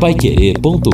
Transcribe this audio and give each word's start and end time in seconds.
paiquerê.com.br 0.00 0.92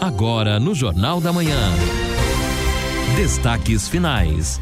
Agora 0.00 0.58
no 0.58 0.74
Jornal 0.74 1.20
da 1.20 1.32
Manhã. 1.32 1.70
Destaques 3.14 3.86
finais. 3.86 4.60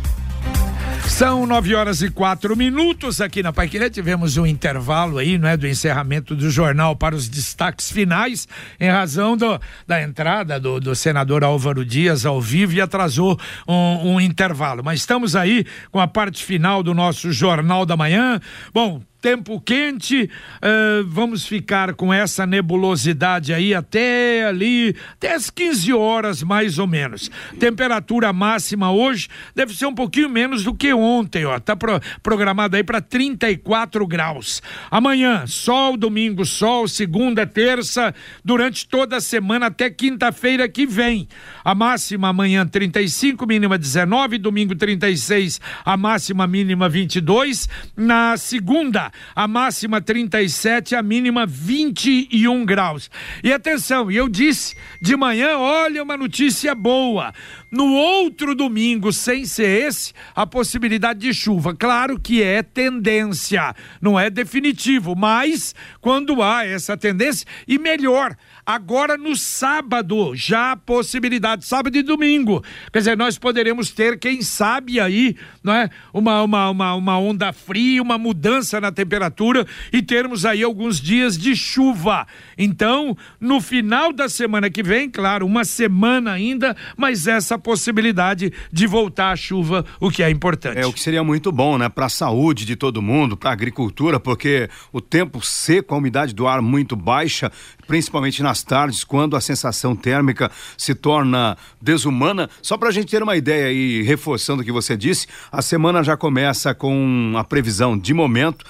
São 1.08 1.46
nove 1.46 1.74
horas 1.74 2.02
e 2.02 2.10
quatro 2.10 2.54
minutos 2.54 3.22
aqui 3.22 3.42
na 3.42 3.50
Paiquerê. 3.50 3.88
Tivemos 3.88 4.36
um 4.36 4.44
intervalo 4.44 5.16
aí, 5.16 5.38
não 5.38 5.48
é? 5.48 5.56
Do 5.56 5.66
encerramento 5.66 6.36
do 6.36 6.50
jornal 6.50 6.94
para 6.94 7.14
os 7.14 7.26
destaques 7.26 7.90
finais, 7.90 8.46
em 8.78 8.90
razão 8.90 9.38
do, 9.38 9.58
da 9.86 10.02
entrada 10.02 10.60
do, 10.60 10.78
do 10.78 10.94
senador 10.94 11.42
Álvaro 11.42 11.82
Dias 11.82 12.26
ao 12.26 12.42
vivo 12.42 12.74
e 12.74 12.80
atrasou 12.82 13.40
um, 13.66 14.16
um 14.16 14.20
intervalo. 14.20 14.84
Mas 14.84 15.00
estamos 15.00 15.34
aí 15.34 15.64
com 15.90 15.98
a 15.98 16.06
parte 16.06 16.44
final 16.44 16.82
do 16.82 16.92
nosso 16.92 17.32
Jornal 17.32 17.86
da 17.86 17.96
Manhã. 17.96 18.38
Bom, 18.74 19.00
tempo 19.26 19.60
quente, 19.60 20.30
uh, 20.62 21.04
vamos 21.04 21.44
ficar 21.44 21.94
com 21.94 22.14
essa 22.14 22.46
nebulosidade 22.46 23.52
aí 23.52 23.74
até 23.74 24.46
ali, 24.46 24.94
até 25.14 25.34
as 25.34 25.50
15 25.50 25.92
horas 25.92 26.44
mais 26.44 26.78
ou 26.78 26.86
menos. 26.86 27.28
Temperatura 27.58 28.32
máxima 28.32 28.92
hoje 28.92 29.26
deve 29.52 29.74
ser 29.74 29.86
um 29.86 29.94
pouquinho 29.96 30.28
menos 30.28 30.62
do 30.62 30.72
que 30.72 30.92
ontem, 30.92 31.44
ó. 31.44 31.58
Tá 31.58 31.74
pro, 31.74 32.00
programado 32.22 32.76
aí 32.76 32.84
para 32.84 33.00
34 33.00 34.06
graus. 34.06 34.62
Amanhã, 34.92 35.44
sol, 35.44 35.96
domingo, 35.96 36.44
sol, 36.44 36.86
segunda, 36.86 37.44
terça, 37.44 38.14
durante 38.44 38.86
toda 38.86 39.16
a 39.16 39.20
semana 39.20 39.66
até 39.66 39.90
quinta-feira 39.90 40.68
que 40.68 40.86
vem. 40.86 41.26
A 41.64 41.74
máxima 41.74 42.28
amanhã 42.28 42.64
35, 42.64 43.44
mínima 43.44 43.76
19, 43.76 44.38
domingo 44.38 44.76
36, 44.76 45.60
a 45.84 45.96
máxima 45.96 46.46
mínima 46.46 46.88
22. 46.88 47.68
Na 47.96 48.36
segunda, 48.36 49.10
a 49.34 49.46
máxima 49.46 50.00
37, 50.00 50.94
a 50.94 51.02
mínima 51.02 51.46
21 51.46 52.64
graus. 52.64 53.10
E 53.42 53.52
atenção, 53.52 54.10
eu 54.10 54.28
disse 54.28 54.74
de 55.00 55.16
manhã, 55.16 55.56
olha 55.58 56.02
uma 56.02 56.16
notícia 56.16 56.74
boa. 56.74 57.32
No 57.76 57.92
outro 57.92 58.54
domingo, 58.54 59.12
sem 59.12 59.44
ser 59.44 59.86
esse, 59.86 60.14
a 60.34 60.46
possibilidade 60.46 61.20
de 61.20 61.34
chuva. 61.34 61.76
Claro 61.76 62.18
que 62.18 62.42
é 62.42 62.62
tendência, 62.62 63.76
não 64.00 64.18
é 64.18 64.30
definitivo, 64.30 65.14
mas 65.14 65.74
quando 66.00 66.42
há 66.42 66.64
essa 66.64 66.96
tendência, 66.96 67.46
e 67.68 67.78
melhor, 67.78 68.34
Agora 68.66 69.16
no 69.16 69.36
sábado, 69.36 70.34
já 70.34 70.72
a 70.72 70.76
possibilidade, 70.76 71.64
sábado 71.64 71.96
e 71.96 72.02
domingo. 72.02 72.64
Quer 72.92 72.98
dizer, 72.98 73.16
nós 73.16 73.38
poderemos 73.38 73.92
ter, 73.92 74.18
quem 74.18 74.42
sabe 74.42 74.98
aí, 74.98 75.36
não 75.62 75.72
é? 75.72 75.88
Uma, 76.12 76.42
uma, 76.42 76.70
uma, 76.70 76.94
uma 76.94 77.16
onda 77.16 77.52
fria, 77.52 78.02
uma 78.02 78.18
mudança 78.18 78.80
na 78.80 78.90
temperatura 78.90 79.64
e 79.92 80.02
termos 80.02 80.44
aí 80.44 80.64
alguns 80.64 81.00
dias 81.00 81.38
de 81.38 81.54
chuva. 81.54 82.26
Então, 82.58 83.16
no 83.38 83.60
final 83.60 84.12
da 84.12 84.28
semana 84.28 84.68
que 84.68 84.82
vem, 84.82 85.08
claro, 85.08 85.46
uma 85.46 85.64
semana 85.64 86.32
ainda, 86.32 86.76
mas 86.96 87.28
essa 87.28 87.56
possibilidade 87.66 88.52
de 88.70 88.86
voltar 88.86 89.32
a 89.32 89.36
chuva, 89.36 89.84
o 89.98 90.08
que 90.08 90.22
é 90.22 90.30
importante. 90.30 90.78
É 90.78 90.86
o 90.86 90.92
que 90.92 91.00
seria 91.00 91.24
muito 91.24 91.50
bom, 91.50 91.76
né, 91.76 91.88
para 91.88 92.06
a 92.06 92.08
saúde 92.08 92.64
de 92.64 92.76
todo 92.76 93.02
mundo, 93.02 93.36
para 93.36 93.50
a 93.50 93.52
agricultura, 93.52 94.20
porque 94.20 94.70
o 94.92 95.00
tempo 95.00 95.44
seco, 95.44 95.92
a 95.92 95.98
umidade 95.98 96.32
do 96.32 96.46
ar 96.46 96.62
muito 96.62 96.94
baixa, 96.94 97.50
principalmente 97.84 98.40
nas 98.40 98.62
tardes, 98.62 99.02
quando 99.02 99.34
a 99.34 99.40
sensação 99.40 99.96
térmica 99.96 100.48
se 100.78 100.94
torna 100.94 101.58
desumana. 101.82 102.48
Só 102.62 102.78
para 102.78 102.88
a 102.88 102.92
gente 102.92 103.10
ter 103.10 103.20
uma 103.20 103.36
ideia 103.36 103.72
e 103.72 104.00
reforçando 104.02 104.62
o 104.62 104.64
que 104.64 104.70
você 104.70 104.96
disse, 104.96 105.26
a 105.50 105.60
semana 105.60 106.04
já 106.04 106.16
começa 106.16 106.72
com 106.72 107.34
a 107.36 107.42
previsão 107.42 107.98
de 107.98 108.14
momento 108.14 108.64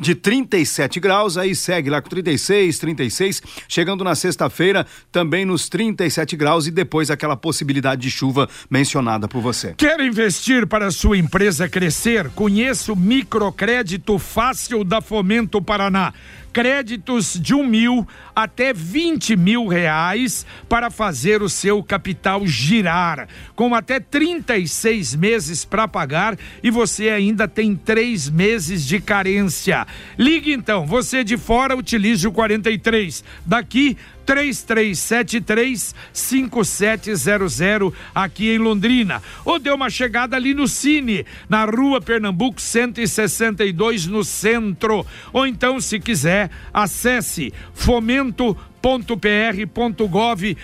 de 0.00 0.14
37 0.14 0.98
graus, 0.98 1.38
aí 1.38 1.54
segue 1.54 1.88
lá 1.90 2.02
com 2.02 2.08
36, 2.08 2.78
36, 2.78 3.42
chegando 3.68 4.02
na 4.02 4.14
sexta-feira 4.14 4.86
também 5.12 5.44
nos 5.44 5.68
37 5.68 6.36
graus 6.36 6.66
e 6.66 6.70
depois 6.70 7.10
aquela 7.10 7.36
possibilidade 7.36 8.02
de 8.02 8.10
chuva 8.10 8.48
mencionada 8.68 9.28
por 9.28 9.40
você. 9.40 9.74
Quer 9.76 10.00
investir 10.00 10.66
para 10.66 10.90
sua 10.90 11.16
empresa 11.16 11.68
crescer? 11.68 12.28
Conheça 12.30 12.92
o 12.92 12.96
microcrédito 12.96 14.18
fácil 14.18 14.84
da 14.84 15.00
Fomento 15.00 15.62
Paraná 15.62 16.12
créditos 16.54 17.36
de 17.38 17.52
um 17.52 17.66
mil 17.66 18.06
até 18.34 18.72
vinte 18.72 19.34
mil 19.34 19.66
reais 19.66 20.46
para 20.68 20.88
fazer 20.88 21.42
o 21.42 21.48
seu 21.48 21.82
capital 21.82 22.46
girar, 22.46 23.28
com 23.56 23.74
até 23.74 23.98
36 23.98 25.16
meses 25.16 25.64
para 25.64 25.88
pagar 25.88 26.38
e 26.62 26.70
você 26.70 27.10
ainda 27.10 27.48
tem 27.48 27.74
três 27.74 28.30
meses 28.30 28.86
de 28.86 29.00
carência. 29.00 29.84
Ligue 30.16 30.52
então, 30.52 30.86
você 30.86 31.24
de 31.24 31.36
fora 31.36 31.76
utilize 31.76 32.26
o 32.26 32.30
43. 32.30 33.24
Daqui 33.44 33.98
3373 34.24 35.94
5700 36.12 37.92
aqui 38.14 38.50
em 38.50 38.58
Londrina. 38.58 39.22
Ou 39.44 39.58
dê 39.58 39.70
uma 39.70 39.90
chegada 39.90 40.36
ali 40.36 40.54
no 40.54 40.66
Cine, 40.66 41.24
na 41.48 41.64
rua 41.64 42.00
Pernambuco 42.00 42.60
162 42.60 44.06
no 44.06 44.24
centro. 44.24 45.06
Ou 45.32 45.46
então, 45.46 45.80
se 45.80 45.98
quiser, 46.00 46.50
acesse 46.72 47.52
fomento 47.72 48.56
www.pr.gov.br 48.84 50.58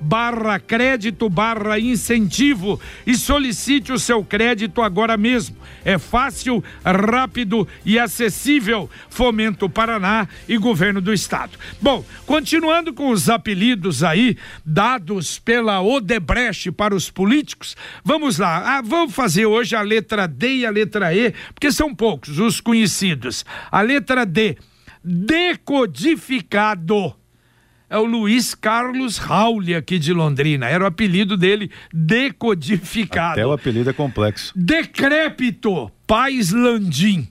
barra 0.00 0.58
crédito 0.58 1.28
barra 1.28 1.78
incentivo 1.78 2.80
e 3.06 3.14
solicite 3.14 3.92
o 3.92 3.98
seu 3.98 4.24
crédito 4.24 4.80
agora 4.80 5.18
mesmo. 5.18 5.56
É 5.84 5.98
fácil, 5.98 6.64
rápido 6.82 7.68
e 7.84 7.98
acessível. 7.98 8.88
Fomento 9.10 9.68
Paraná 9.68 10.26
e 10.48 10.56
Governo 10.56 11.02
do 11.02 11.12
Estado. 11.12 11.58
Bom, 11.82 12.02
continuando 12.24 12.94
com 12.94 13.10
os 13.10 13.28
apelidos 13.28 14.02
aí 14.02 14.38
dados 14.64 15.38
pela 15.38 15.82
Odebrecht 15.82 16.72
para 16.72 16.94
os 16.94 17.10
políticos, 17.10 17.76
vamos 18.02 18.38
lá. 18.38 18.78
Ah, 18.78 18.82
vamos 18.82 19.14
fazer 19.14 19.44
hoje 19.44 19.76
a 19.76 19.82
letra 19.82 20.26
D 20.26 20.56
e 20.56 20.66
a 20.66 20.70
letra 20.70 21.14
E, 21.14 21.34
porque 21.52 21.70
são 21.70 21.94
poucos 21.94 22.38
os 22.38 22.58
conhecidos. 22.58 23.44
A 23.70 23.82
letra 23.82 24.24
D 24.24 24.56
decodificado. 25.04 27.14
É 27.90 27.98
o 27.98 28.04
Luiz 28.04 28.54
Carlos 28.54 29.18
Rauli 29.18 29.74
aqui 29.74 29.98
de 29.98 30.12
Londrina. 30.12 30.66
Era 30.66 30.84
o 30.84 30.86
apelido 30.86 31.36
dele, 31.36 31.70
decodificado. 31.92 33.34
Até 33.34 33.46
o 33.46 33.52
apelido 33.52 33.90
é 33.90 33.92
complexo. 33.92 34.52
Decrépito, 34.56 35.90
Pais 36.06 36.50
Landim. 36.50 37.28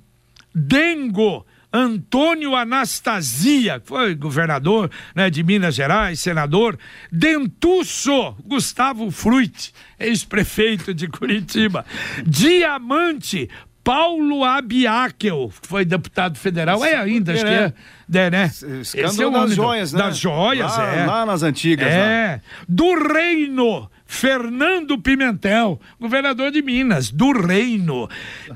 Dengo, 0.55 1.43
Antônio 1.73 2.55
Anastasia, 2.55 3.79
que 3.79 3.87
foi 3.87 4.13
governador 4.13 4.91
né, 5.15 5.31
de 5.31 5.43
Minas 5.43 5.73
Gerais, 5.73 6.19
senador. 6.19 6.77
Dentuço, 7.11 8.35
Gustavo 8.45 9.09
Fruit, 9.09 9.73
ex-prefeito 9.99 10.93
de 10.93 11.07
Curitiba. 11.07 11.83
Diamante, 12.25 13.49
Paulo 13.83 14.43
Abiakel, 14.45 15.51
que 15.61 15.67
foi 15.67 15.83
deputado 15.83 16.37
federal, 16.37 16.83
é 16.85 16.95
ainda, 16.95 17.33
acho 17.33 17.43
que 17.43 17.51
é, 17.51 17.73
é 18.13 18.29
né? 18.29 18.51
Escândalo 18.81 19.35
é 19.35 19.39
das 19.41 19.55
joias, 19.55 19.93
né? 19.93 19.99
Das 19.99 20.17
joias, 20.17 20.77
lá, 20.77 20.95
é. 20.95 21.05
Lá 21.05 21.25
nas 21.25 21.43
antigas. 21.43 21.87
É. 21.87 22.41
Lá. 22.41 22.63
Do 22.67 23.13
Reino, 23.13 23.89
Fernando 24.05 24.97
Pimentel, 24.97 25.81
governador 25.99 26.51
de 26.51 26.61
Minas, 26.61 27.11
do 27.11 27.31
Reino. 27.33 28.09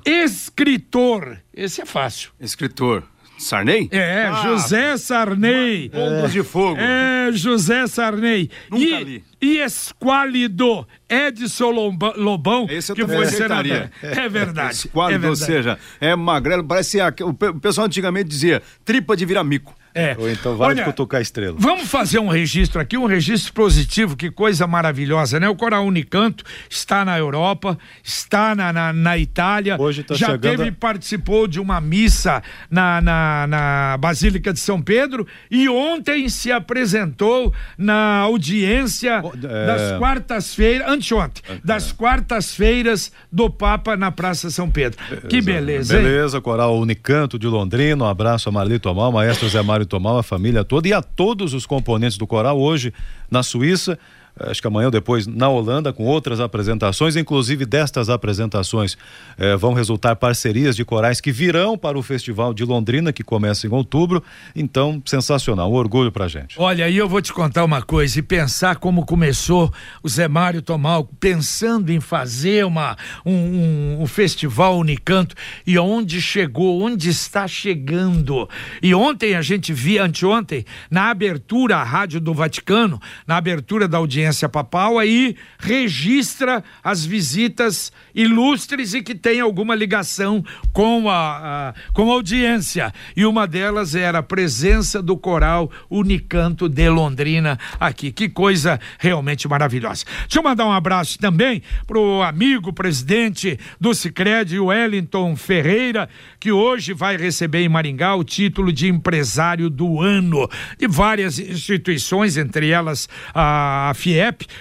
Escritor, 0.06 1.40
esse 1.54 1.82
é 1.82 1.86
fácil. 1.86 2.32
Escritor. 2.40 3.04
Sarney? 3.38 3.88
É, 3.92 4.26
ah, 4.26 4.44
José 4.44 4.98
Sarney. 4.98 5.92
É. 5.94 6.28
de 6.28 6.44
fogo. 6.44 6.80
É, 6.80 7.30
José 7.32 7.88
Sarney. 7.88 8.50
Nunca 8.70 8.84
e, 8.84 9.04
li. 9.04 9.24
E 9.40 9.58
Esquálido, 9.60 10.88
Edson 11.08 11.70
Lobão, 12.16 12.68
Esse 12.70 12.94
que 12.94 13.06
foi 13.06 13.28
senador. 13.28 13.90
É, 14.02 14.28
verdade. 14.28 14.74
Esquálido, 14.74 15.28
é 15.28 15.30
ou 15.30 15.36
seja, 15.36 15.78
é 16.02 16.16
magrelo, 16.16 16.64
parece 16.64 16.98
o 17.22 17.34
pessoal 17.34 17.86
antigamente 17.86 18.28
dizia 18.28 18.62
tripa 18.84 19.16
de 19.16 19.26
viramico. 19.26 19.76
É. 19.98 20.16
Ou 20.20 20.30
então 20.30 20.56
vale 20.56 20.76
Olha, 20.76 20.86
cutucar 20.86 21.20
estrela. 21.22 21.56
Vamos 21.58 21.90
fazer 21.90 22.20
um 22.20 22.28
registro 22.28 22.80
aqui, 22.80 22.96
um 22.96 23.08
registro 23.08 23.52
positivo, 23.52 24.16
que 24.16 24.30
coisa 24.30 24.68
maravilhosa, 24.68 25.40
né? 25.40 25.50
O 25.50 25.56
Coral 25.56 25.84
Unicanto 25.86 26.44
está 26.70 27.04
na 27.04 27.18
Europa, 27.18 27.76
está 28.04 28.54
na, 28.54 28.72
na, 28.72 28.94
na 28.94 29.18
Itália. 29.18 29.76
Hoje 29.80 30.04
tá 30.04 30.14
já 30.14 30.28
chegando... 30.28 30.58
teve, 30.58 30.72
participou 30.72 31.48
de 31.48 31.60
uma 31.60 31.82
missa 31.82 32.44
na, 32.70 33.02
na, 33.02 33.48
na 33.48 33.98
Basílica 33.98 34.54
de 34.54 34.60
São 34.60 34.80
Pedro 34.80 35.26
e 35.50 35.68
ontem 35.68 36.30
se 36.30 36.52
apresentou 36.52 37.52
na 37.76 38.20
audiência 38.20 39.24
é... 39.24 39.66
das 39.66 39.98
quartas-feiras, 39.98 40.88
anteontem, 40.88 41.42
é. 41.50 41.58
das 41.64 41.92
quartas-feiras 41.92 43.12
do 43.32 43.50
Papa 43.50 43.98
na 43.98 44.12
Praça 44.12 44.52
São 44.52 44.70
Pedro. 44.70 45.00
Que 45.28 45.42
beleza, 45.42 45.98
Beleza, 45.98 46.38
hein? 46.38 46.44
Coral 46.44 46.78
Unicanto 46.78 47.40
de 47.40 47.48
Londrina, 47.48 48.04
um 48.04 48.08
abraço 48.08 48.48
a 48.48 48.52
Marlito 48.52 48.88
Amal, 48.90 49.12
maestro 49.12 49.50
Zé 49.50 49.64
Mário 49.64 49.87
Tomar, 49.88 50.20
a 50.20 50.24
família 50.24 50.64
toda 50.64 50.88
e 50.88 50.94
a 50.94 51.02
todos 51.02 51.54
os 51.54 51.66
componentes 51.66 52.18
do 52.18 52.28
coral 52.28 52.60
hoje 52.60 52.94
na 53.32 53.42
Suíça. 53.42 53.98
Acho 54.42 54.62
que 54.62 54.68
amanhã 54.68 54.88
ou 54.88 54.92
depois, 54.92 55.26
na 55.26 55.50
Holanda, 55.50 55.92
com 55.92 56.04
outras 56.04 56.40
apresentações, 56.40 57.16
inclusive 57.16 57.66
destas 57.66 58.10
apresentações 58.10 58.98
eh, 59.38 59.56
vão 59.56 59.74
resultar 59.74 60.16
parcerias 60.16 60.76
de 60.76 60.86
corais 60.86 61.20
que 61.20 61.32
virão 61.32 61.78
para 61.78 61.98
o 61.98 62.04
Festival 62.04 62.54
de 62.54 62.64
Londrina, 62.64 63.12
que 63.12 63.24
começa 63.24 63.66
em 63.66 63.72
outubro. 63.72 64.24
Então, 64.56 65.02
sensacional, 65.06 65.72
um 65.72 65.76
orgulho 65.76 66.12
pra 66.12 66.28
gente. 66.28 66.56
Olha, 66.58 66.86
aí 66.86 66.96
eu 66.96 67.10
vou 67.10 67.22
te 67.22 67.34
contar 67.34 67.64
uma 67.64 67.82
coisa, 67.82 68.20
e 68.20 68.22
pensar 68.22 68.76
como 68.78 69.06
começou 69.06 69.74
o 70.04 70.10
Zé 70.10 70.28
Mário 70.28 70.62
Tomal, 70.62 71.10
pensando 71.20 71.92
em 71.92 72.00
fazer 72.00 72.66
uma, 72.66 72.96
um, 73.26 73.34
um, 73.34 74.02
um 74.02 74.08
festival 74.08 74.78
Unicanto, 74.78 75.36
e 75.66 75.78
onde 75.80 76.22
chegou, 76.22 76.82
onde 76.82 77.10
está 77.10 77.48
chegando. 77.48 78.48
E 78.82 78.94
ontem 78.94 79.36
a 79.36 79.42
gente 79.42 79.74
via, 79.74 80.04
anteontem, 80.04 80.66
na 80.92 81.10
abertura 81.10 81.78
à 81.78 81.84
Rádio 81.84 82.20
do 82.20 82.34
Vaticano, 82.34 83.02
na 83.26 83.38
abertura 83.38 83.88
da 83.88 83.98
audiência 83.98 84.27
papal, 84.50 85.00
aí 85.00 85.36
registra 85.60 86.64
as 86.84 87.06
visitas 87.06 87.92
ilustres 88.14 88.94
e 88.94 89.02
que 89.02 89.14
tem 89.14 89.40
alguma 89.40 89.76
ligação 89.76 90.44
com 90.74 91.10
a, 91.10 91.70
a, 91.70 91.74
com 91.94 92.10
a 92.10 92.14
audiência. 92.14 92.94
E 93.16 93.26
uma 93.26 93.48
delas 93.48 93.96
era 93.96 94.20
a 94.20 94.24
presença 94.24 95.02
do 95.02 95.16
coral 95.16 95.72
Unicanto 95.90 96.68
de 96.68 96.90
Londrina 96.90 97.60
aqui. 97.80 98.12
Que 98.12 98.28
coisa 98.28 98.80
realmente 98.98 99.48
maravilhosa. 99.48 100.06
Deixa 100.22 100.40
eu 100.40 100.44
mandar 100.44 100.66
um 100.66 100.72
abraço 100.72 101.18
também 101.20 101.62
pro 101.86 102.22
amigo 102.22 102.74
presidente 102.74 103.60
do 103.80 103.94
Sicredi, 103.94 104.60
Wellington 104.60 105.36
Ferreira, 105.36 106.10
que 106.40 106.52
hoje 106.52 106.94
vai 106.94 107.18
receber 107.18 107.62
em 107.62 107.70
Maringá 107.70 108.16
o 108.16 108.24
título 108.24 108.72
de 108.72 108.88
empresário 108.88 109.70
do 109.70 110.02
ano 110.02 110.50
de 110.78 110.88
várias 110.88 111.40
instituições, 111.40 112.38
entre 112.38 112.70
elas 112.70 113.08
a 113.34 113.92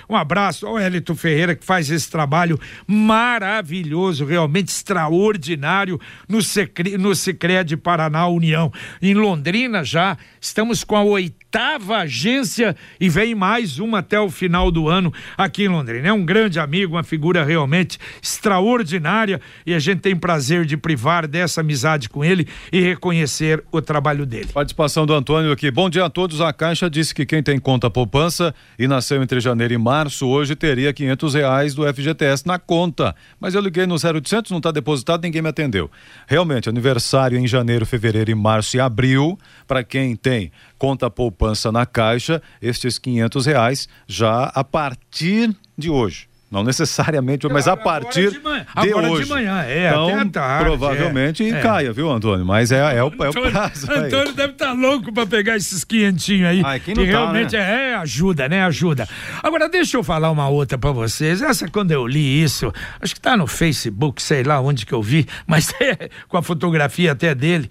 Um 0.08 0.16
abraço 0.16 0.66
ao 0.66 0.74
Wellington 0.74 1.14
Ferreira 1.14 1.54
que 1.54 1.64
faz 1.64 1.90
esse 1.90 2.10
trabalho 2.10 2.58
maravilhoso, 2.86 4.24
realmente 4.24 4.68
extraordinário 4.68 6.00
no, 6.28 6.42
Secre, 6.42 6.98
no 6.98 7.14
Cicred 7.14 7.76
Paraná 7.76 8.26
União. 8.26 8.72
Em 9.00 9.14
Londrina 9.14 9.84
já 9.84 10.16
estamos 10.40 10.84
com 10.84 10.96
a 10.96 11.02
oitava 11.02 11.45
agência 11.56 12.76
e 13.00 13.08
vem 13.08 13.34
mais 13.34 13.78
uma 13.78 13.98
até 13.98 14.20
o 14.20 14.30
final 14.30 14.70
do 14.70 14.88
ano 14.88 15.12
aqui 15.36 15.64
em 15.64 15.68
Londrina. 15.68 16.08
É 16.08 16.12
um 16.12 16.24
grande 16.24 16.60
amigo, 16.60 16.94
uma 16.94 17.02
figura 17.02 17.44
realmente 17.44 17.98
extraordinária 18.22 19.40
e 19.64 19.72
a 19.72 19.78
gente 19.78 20.00
tem 20.00 20.14
prazer 20.14 20.66
de 20.66 20.76
privar 20.76 21.26
dessa 21.26 21.62
amizade 21.62 22.08
com 22.08 22.24
ele 22.24 22.46
e 22.70 22.80
reconhecer 22.80 23.64
o 23.72 23.80
trabalho 23.80 24.26
dele. 24.26 24.48
Participação 24.52 25.06
do 25.06 25.14
Antônio 25.14 25.50
aqui. 25.50 25.70
Bom 25.70 25.88
dia 25.88 26.04
a 26.04 26.10
todos. 26.10 26.40
A 26.40 26.52
Caixa 26.52 26.90
disse 26.90 27.14
que 27.14 27.24
quem 27.24 27.42
tem 27.42 27.58
conta 27.58 27.88
poupança 27.90 28.54
e 28.78 28.86
nasceu 28.86 29.22
entre 29.22 29.40
janeiro 29.40 29.72
e 29.72 29.78
março 29.78 30.26
hoje 30.26 30.54
teria 30.54 30.92
quinhentos 30.92 31.34
reais 31.34 31.74
do 31.74 31.82
FGTS 31.92 32.46
na 32.46 32.58
conta. 32.58 33.14
Mas 33.40 33.54
eu 33.54 33.60
liguei 33.60 33.86
no 33.86 33.94
0800, 33.94 34.50
não 34.50 34.58
está 34.58 34.70
depositado, 34.70 35.22
ninguém 35.22 35.42
me 35.42 35.48
atendeu. 35.48 35.90
Realmente, 36.26 36.68
aniversário 36.68 37.38
em 37.38 37.46
janeiro, 37.46 37.86
fevereiro 37.86 38.30
e 38.30 38.34
março 38.34 38.76
e 38.76 38.80
abril, 38.80 39.38
para 39.66 39.82
quem 39.82 40.14
tem 40.14 40.50
conta 40.78 41.10
poupança 41.10 41.45
na 41.72 41.86
Caixa, 41.86 42.42
estes 42.60 42.98
quinhentos 42.98 43.46
reais 43.46 43.88
já 44.06 44.44
a 44.44 44.64
partir 44.64 45.54
de 45.76 45.90
hoje. 45.90 46.28
Não 46.48 46.62
necessariamente, 46.62 47.48
mas 47.48 47.66
a 47.66 47.76
partir 47.76 48.30
de, 48.30 48.38
manhã, 48.38 48.64
de 48.80 48.94
hoje. 48.94 49.24
de 49.24 49.30
manhã, 49.30 49.64
é, 49.64 49.88
então, 49.88 50.08
até 50.08 50.28
tarde, 50.30 50.64
provavelmente 50.64 51.44
é, 51.44 51.60
caia, 51.60 51.92
viu, 51.92 52.08
Antônio? 52.08 52.46
Mas 52.46 52.70
é, 52.70 52.78
é, 52.96 53.02
o, 53.02 53.08
é 53.08 53.28
o 53.28 53.32
prazo. 53.50 53.90
Antônio 53.90 54.32
deve 54.32 54.52
estar 54.52 54.66
tá 54.66 54.72
louco 54.72 55.12
para 55.12 55.26
pegar 55.26 55.56
esses 55.56 55.82
quinhentinhos 55.82 56.48
aí. 56.48 56.62
Ai, 56.64 56.78
que 56.78 56.94
tá, 56.94 57.02
realmente 57.02 57.56
né? 57.56 57.90
é, 57.90 57.94
ajuda, 57.96 58.48
né? 58.48 58.62
Ajuda. 58.62 59.08
Agora, 59.42 59.68
deixa 59.68 59.96
eu 59.96 60.04
falar 60.04 60.30
uma 60.30 60.48
outra 60.48 60.78
para 60.78 60.92
vocês. 60.92 61.42
Essa, 61.42 61.68
quando 61.68 61.90
eu 61.90 62.06
li 62.06 62.42
isso, 62.42 62.72
acho 63.00 63.12
que 63.12 63.20
tá 63.20 63.36
no 63.36 63.48
Facebook, 63.48 64.22
sei 64.22 64.44
lá 64.44 64.60
onde 64.60 64.86
que 64.86 64.94
eu 64.94 65.02
vi, 65.02 65.26
mas 65.48 65.74
é 65.80 66.08
com 66.28 66.36
a 66.36 66.42
fotografia 66.42 67.10
até 67.10 67.34
dele. 67.34 67.68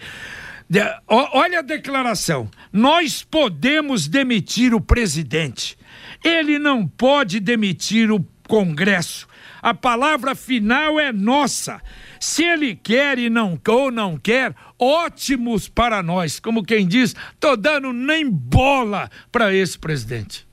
De, 0.69 0.79
olha 1.07 1.59
a 1.59 1.61
declaração. 1.61 2.49
Nós 2.73 3.23
podemos 3.23 4.07
demitir 4.07 4.73
o 4.73 4.81
presidente. 4.81 5.77
Ele 6.23 6.57
não 6.57 6.87
pode 6.87 7.39
demitir 7.39 8.11
o 8.11 8.25
Congresso. 8.47 9.27
A 9.61 9.73
palavra 9.73 10.35
final 10.35 10.99
é 10.99 11.11
nossa. 11.11 11.81
Se 12.19 12.43
ele 12.43 12.75
quer 12.75 13.19
e 13.19 13.29
não 13.29 13.59
ou 13.67 13.91
não 13.91 14.17
quer, 14.17 14.55
ótimos 14.79 15.67
para 15.67 16.01
nós. 16.01 16.39
Como 16.39 16.63
quem 16.63 16.87
diz, 16.87 17.15
tô 17.39 17.55
dando 17.55 17.93
nem 17.93 18.29
bola 18.29 19.09
para 19.31 19.53
esse 19.53 19.77
presidente. 19.77 20.47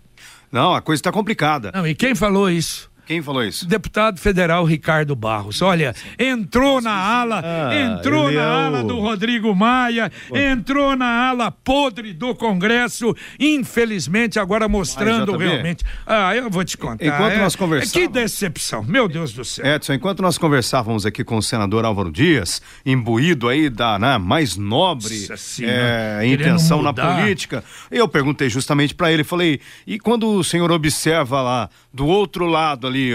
Não, 0.51 0.75
a 0.75 0.83
coisa 0.83 1.01
está 1.01 1.11
complicada. 1.11 1.73
Não, 1.75 1.87
e 1.87 1.95
quem 1.95 2.15
falou 2.15 2.51
isso? 2.51 2.92
Quem 3.07 3.21
falou 3.21 3.43
isso? 3.43 3.67
Deputado 3.67 4.21
federal 4.21 4.65
Ricardo 4.65 5.17
Barros. 5.17 5.61
Olha, 5.61 5.95
entrou 6.19 6.81
na 6.81 6.93
ala, 6.93 7.43
ah, 7.45 7.75
entrou 7.75 8.31
na 8.31 8.41
é 8.41 8.45
ala 8.45 8.81
o... 8.83 8.87
do 8.87 9.01
Rodrigo 9.01 9.55
Maia, 9.55 10.11
entrou 10.33 10.95
na 10.95 11.29
ala 11.29 11.51
podre 11.51 12.13
do 12.13 12.35
Congresso, 12.35 13.15
infelizmente 13.41 14.39
agora 14.39 14.69
mostrando 14.69 15.37
realmente. 15.37 15.85
Ah, 16.07 16.35
eu 16.37 16.49
vou 16.49 16.65
te 16.65 16.79
contar. 16.79 17.05
Enquanto 17.05 17.33
é, 17.33 17.39
nós 17.39 17.57
conversávamos. 17.57 17.93
Que 17.93 18.09
decepção, 18.09 18.85
meu 18.85 19.09
Deus 19.09 19.33
do 19.33 19.45
céu. 19.45 19.67
Edson, 19.67 19.95
enquanto 19.95 20.23
nós 20.23 20.39
conversávamos 20.39 21.05
aqui 21.05 21.25
com 21.25 21.37
o 21.37 21.43
senador 21.43 21.85
Álvaro 21.85 22.11
Dias, 22.11 22.63
imbuído 22.87 23.49
aí 23.49 23.69
da 23.69 23.99
né, 23.99 24.17
mais 24.17 24.57
nobre 24.57 25.27
é, 25.63 26.23
intenção 26.25 26.81
na 26.83 26.93
política, 26.93 27.65
eu 27.91 28.07
perguntei 28.07 28.49
justamente 28.49 28.95
para 28.95 29.13
ele, 29.13 29.25
falei, 29.25 29.61
e 29.87 29.99
quando 29.99 30.29
o 30.29 30.45
senhor 30.45 30.71
observa 30.71 31.43
lá 31.43 31.69
do 31.93 32.07
outro 32.07 32.47
lado 32.47 32.87
ali, 32.87 33.11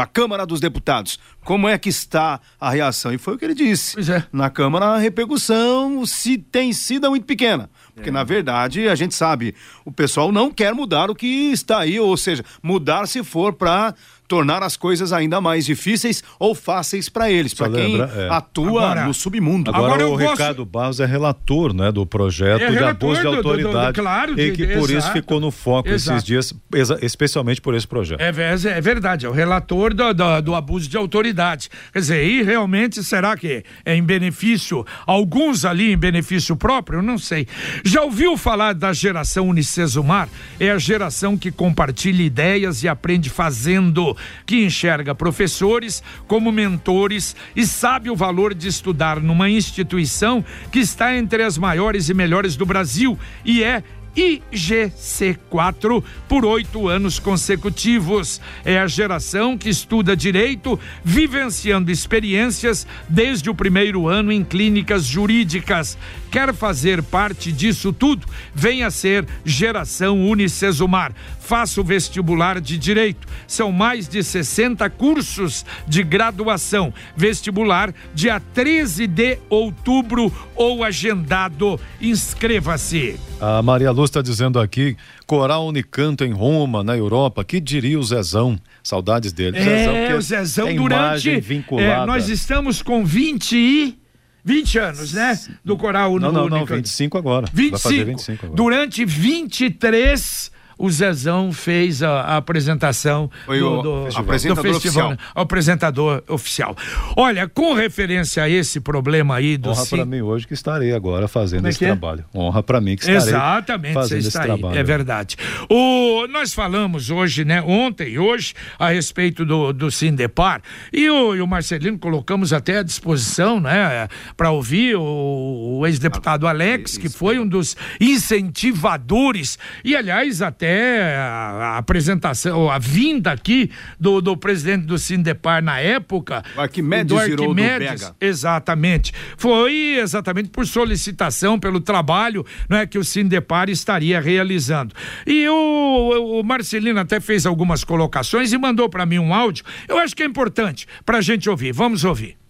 a 0.00 0.06
Câmara 0.06 0.46
dos 0.46 0.60
Deputados, 0.60 1.18
como 1.44 1.68
é 1.68 1.76
que 1.76 1.88
está 1.88 2.40
a 2.60 2.70
reação? 2.70 3.12
E 3.12 3.18
foi 3.18 3.34
o 3.34 3.38
que 3.38 3.44
ele 3.44 3.54
disse. 3.54 3.94
Pois 3.94 4.08
é. 4.08 4.24
Na 4.32 4.48
Câmara, 4.48 4.86
a 4.86 4.98
repercussão 4.98 6.06
se 6.06 6.38
tem 6.38 6.72
sido 6.72 7.10
muito 7.10 7.26
pequena. 7.26 7.68
Porque, 7.94 8.08
é. 8.08 8.12
na 8.12 8.24
verdade, 8.24 8.88
a 8.88 8.94
gente 8.94 9.14
sabe, 9.14 9.54
o 9.84 9.92
pessoal 9.92 10.32
não 10.32 10.50
quer 10.50 10.74
mudar 10.74 11.10
o 11.10 11.14
que 11.14 11.52
está 11.52 11.80
aí, 11.80 12.00
ou 12.00 12.16
seja, 12.16 12.44
mudar 12.62 13.06
se 13.06 13.22
for 13.22 13.52
para 13.52 13.94
tornar 14.32 14.62
as 14.62 14.78
coisas 14.78 15.12
ainda 15.12 15.42
mais 15.42 15.66
difíceis 15.66 16.24
ou 16.38 16.54
fáceis 16.54 17.10
para 17.10 17.30
eles, 17.30 17.52
para 17.52 17.68
quem 17.68 18.00
é. 18.00 18.28
atua 18.30 18.82
agora, 18.82 19.04
no 19.04 19.12
submundo. 19.12 19.70
Agora, 19.70 19.92
agora 19.92 20.08
o 20.08 20.12
gosto... 20.12 20.30
Ricardo 20.30 20.64
Barros 20.64 21.00
é 21.00 21.04
relator 21.04 21.74
né, 21.74 21.92
do 21.92 22.06
projeto 22.06 22.62
é 22.62 22.70
de 22.70 22.78
abuso 22.78 23.20
de 23.20 23.26
autoridade 23.26 23.62
do, 23.62 23.80
do, 23.80 23.86
do, 23.88 23.92
claro, 23.92 24.40
e 24.40 24.52
que 24.52 24.66
por 24.68 24.90
isso 24.90 25.12
ficou 25.12 25.38
no 25.38 25.50
foco 25.50 25.90
exato. 25.90 26.16
esses 26.16 26.24
dias, 26.24 26.54
especialmente 27.02 27.60
por 27.60 27.74
esse 27.74 27.86
projeto. 27.86 28.22
É, 28.22 28.28
é 28.28 28.80
verdade, 28.80 29.26
é 29.26 29.28
o 29.28 29.32
relator 29.32 29.92
do, 29.92 30.14
do, 30.40 30.54
abuso 30.54 30.88
de 30.88 30.96
autoridade. 30.96 31.68
Quer 31.92 31.98
dizer, 31.98 32.24
e 32.24 32.42
realmente 32.42 33.04
será 33.04 33.36
que 33.36 33.62
é 33.84 33.94
em 33.94 34.02
benefício, 34.02 34.82
alguns 35.06 35.66
ali 35.66 35.92
em 35.92 35.96
benefício 35.96 36.56
próprio? 36.56 37.02
Não 37.02 37.18
sei. 37.18 37.46
Já 37.84 38.02
ouviu 38.02 38.36
falar 38.36 38.74
da 38.74 38.92
geração 38.92 39.48
Unicesumar? 39.48 40.28
É 40.60 40.70
a 40.70 40.78
geração 40.78 41.36
que 41.36 41.50
compartilha 41.50 42.22
ideias 42.22 42.84
e 42.84 42.88
aprende 42.88 43.28
fazendo 43.28 44.16
que 44.46 44.64
enxerga 44.64 45.14
professores 45.14 46.02
como 46.28 46.52
mentores 46.52 47.34
e 47.56 47.66
sabe 47.66 48.08
o 48.08 48.16
valor 48.16 48.54
de 48.54 48.68
estudar 48.68 49.20
numa 49.20 49.50
instituição 49.50 50.44
que 50.70 50.78
está 50.78 51.16
entre 51.16 51.42
as 51.42 51.58
maiores 51.58 52.08
e 52.08 52.14
melhores 52.14 52.54
do 52.54 52.64
Brasil 52.64 53.18
e 53.44 53.64
é 53.64 53.82
IGC4 54.16 56.02
por 56.28 56.44
oito 56.44 56.88
anos 56.88 57.18
consecutivos. 57.18 58.40
É 58.64 58.78
a 58.78 58.86
geração 58.86 59.56
que 59.56 59.68
estuda 59.68 60.16
direito, 60.16 60.78
vivenciando 61.04 61.90
experiências 61.90 62.86
desde 63.08 63.50
o 63.50 63.54
primeiro 63.54 64.08
ano 64.08 64.32
em 64.32 64.44
clínicas 64.44 65.04
jurídicas. 65.04 65.96
Quer 66.30 66.54
fazer 66.54 67.02
parte 67.02 67.52
disso 67.52 67.92
tudo? 67.92 68.26
Venha 68.54 68.90
ser 68.90 69.26
Geração 69.44 70.26
Unicesumar. 70.26 71.12
Faça 71.40 71.80
o 71.80 71.84
vestibular 71.84 72.60
de 72.60 72.78
Direito. 72.78 73.26
São 73.46 73.70
mais 73.72 74.08
de 74.08 74.22
60 74.22 74.88
cursos 74.90 75.66
de 75.86 76.02
graduação. 76.02 76.94
Vestibular 77.16 77.92
dia 78.14 78.40
13 78.54 79.06
de 79.06 79.38
outubro 79.50 80.32
ou 80.54 80.82
agendado. 80.84 81.78
Inscreva-se. 82.00 83.31
A 83.42 83.60
Maria 83.60 83.90
Lu 83.90 84.04
está 84.04 84.22
dizendo 84.22 84.60
aqui, 84.60 84.96
Coral 85.26 85.66
Unicanto 85.66 86.22
em 86.22 86.30
Roma, 86.30 86.84
na 86.84 86.96
Europa, 86.96 87.42
que 87.42 87.58
diria 87.58 87.98
o 87.98 88.02
Zezão? 88.04 88.56
Saudades 88.84 89.32
dele. 89.32 89.58
É, 89.58 89.62
Zezão, 89.64 90.16
o 90.16 90.20
Zezão 90.22 90.76
durante... 90.76 91.28
É, 91.76 92.06
nós 92.06 92.28
estamos 92.28 92.82
com 92.82 93.04
20 93.04 93.56
e... 93.56 93.98
20 94.44 94.78
anos, 94.78 95.12
né? 95.12 95.36
Do 95.64 95.76
coral 95.76 96.20
Não, 96.20 96.30
não, 96.30 96.48
não, 96.48 96.64
25 96.64 97.18
agora. 97.18 97.48
25. 97.52 97.70
Vai 97.70 97.80
fazer 97.80 98.04
25 98.04 98.46
agora. 98.46 98.56
Durante 98.56 99.04
23 99.04 100.51
o 100.82 100.90
Zezão 100.90 101.52
fez 101.52 102.02
a, 102.02 102.22
a 102.22 102.36
apresentação 102.38 103.30
Foi 103.46 103.60
do, 103.60 103.78
o 103.78 103.82
do, 103.82 104.08
apresentador 104.16 104.64
do 104.64 104.72
festival, 104.72 104.76
oficial. 104.76 105.10
né? 105.10 105.16
O 105.36 105.40
apresentador 105.40 106.24
oficial. 106.28 106.76
Olha, 107.16 107.48
com 107.48 107.72
referência 107.72 108.42
a 108.42 108.48
esse 108.48 108.80
problema 108.80 109.36
aí 109.36 109.56
do 109.56 109.70
Honra 109.70 109.86
para 109.86 110.04
mim 110.04 110.22
hoje 110.22 110.44
que 110.44 110.54
estarei 110.54 110.92
agora 110.92 111.28
fazendo 111.28 111.68
é 111.68 111.70
esse 111.70 111.84
é? 111.84 111.86
trabalho. 111.86 112.24
Honra 112.34 112.64
para 112.64 112.80
mim 112.80 112.96
que 112.96 113.02
estarei 113.02 113.18
Exatamente, 113.20 113.92
você 113.92 114.00
fazendo 114.00 114.18
esse 114.18 114.28
está 114.28 114.40
aí, 114.42 114.46
trabalho. 114.48 114.76
é 114.76 114.82
verdade. 114.82 115.36
O, 115.70 116.26
nós 116.26 116.52
falamos 116.52 117.10
hoje, 117.10 117.44
né, 117.44 117.62
ontem 117.62 118.14
e 118.14 118.18
hoje, 118.18 118.52
a 118.76 118.88
respeito 118.88 119.44
do, 119.44 119.72
do 119.72 119.88
Sindepar, 119.88 120.62
e 120.92 121.08
o, 121.08 121.36
e 121.36 121.40
o 121.40 121.46
Marcelino 121.46 121.96
colocamos 121.96 122.52
até 122.52 122.78
à 122.78 122.82
disposição, 122.82 123.60
né, 123.60 124.08
para 124.36 124.50
ouvir 124.50 124.96
o, 124.96 125.78
o 125.78 125.86
ex-deputado 125.86 126.48
Alex, 126.48 126.98
que 126.98 127.08
foi 127.08 127.38
um 127.38 127.46
dos 127.46 127.76
incentivadores, 128.00 129.56
e 129.84 129.94
aliás, 129.94 130.42
até 130.42 130.71
a, 131.16 131.74
a 131.74 131.78
apresentação, 131.78 132.70
a 132.70 132.78
vinda 132.78 133.32
aqui 133.32 133.70
do, 133.98 134.20
do 134.20 134.36
presidente 134.36 134.86
do 134.86 134.98
Sindepar 134.98 135.62
na 135.62 135.78
época, 135.80 136.42
O 136.56 136.60
Arquimedes 136.60 137.06
do 137.06 137.18
Arquimedes, 137.18 138.02
Bega. 138.02 138.16
Exatamente. 138.20 139.12
Foi 139.36 139.98
exatamente 139.98 140.50
por 140.50 140.66
solicitação, 140.66 141.58
pelo 141.58 141.80
trabalho 141.80 142.44
né, 142.68 142.86
que 142.86 142.98
o 142.98 143.04
Sindepar 143.04 143.70
estaria 143.70 144.20
realizando. 144.20 144.94
E 145.26 145.48
o, 145.48 146.40
o 146.40 146.42
Marcelino 146.42 147.00
até 147.00 147.20
fez 147.20 147.46
algumas 147.46 147.84
colocações 147.84 148.52
e 148.52 148.58
mandou 148.58 148.88
para 148.88 149.06
mim 149.06 149.18
um 149.18 149.34
áudio. 149.34 149.64
Eu 149.88 149.98
acho 149.98 150.14
que 150.14 150.22
é 150.22 150.26
importante 150.26 150.86
para 151.04 151.18
a 151.18 151.22
gente 151.22 151.48
ouvir. 151.48 151.72
Vamos 151.72 152.04
ouvir. 152.04 152.41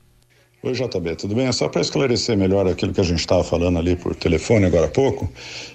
Oi, 0.64 0.74
JB, 0.74 1.16
tudo 1.16 1.34
bem? 1.34 1.48
É 1.48 1.50
só 1.50 1.68
para 1.68 1.80
esclarecer 1.80 2.38
melhor 2.38 2.68
aquilo 2.68 2.92
que 2.92 3.00
a 3.00 3.04
gente 3.04 3.18
estava 3.18 3.42
falando 3.42 3.80
ali 3.80 3.96
por 3.96 4.14
telefone 4.14 4.64
agora 4.64 4.86
há 4.86 4.88
pouco. 4.88 5.28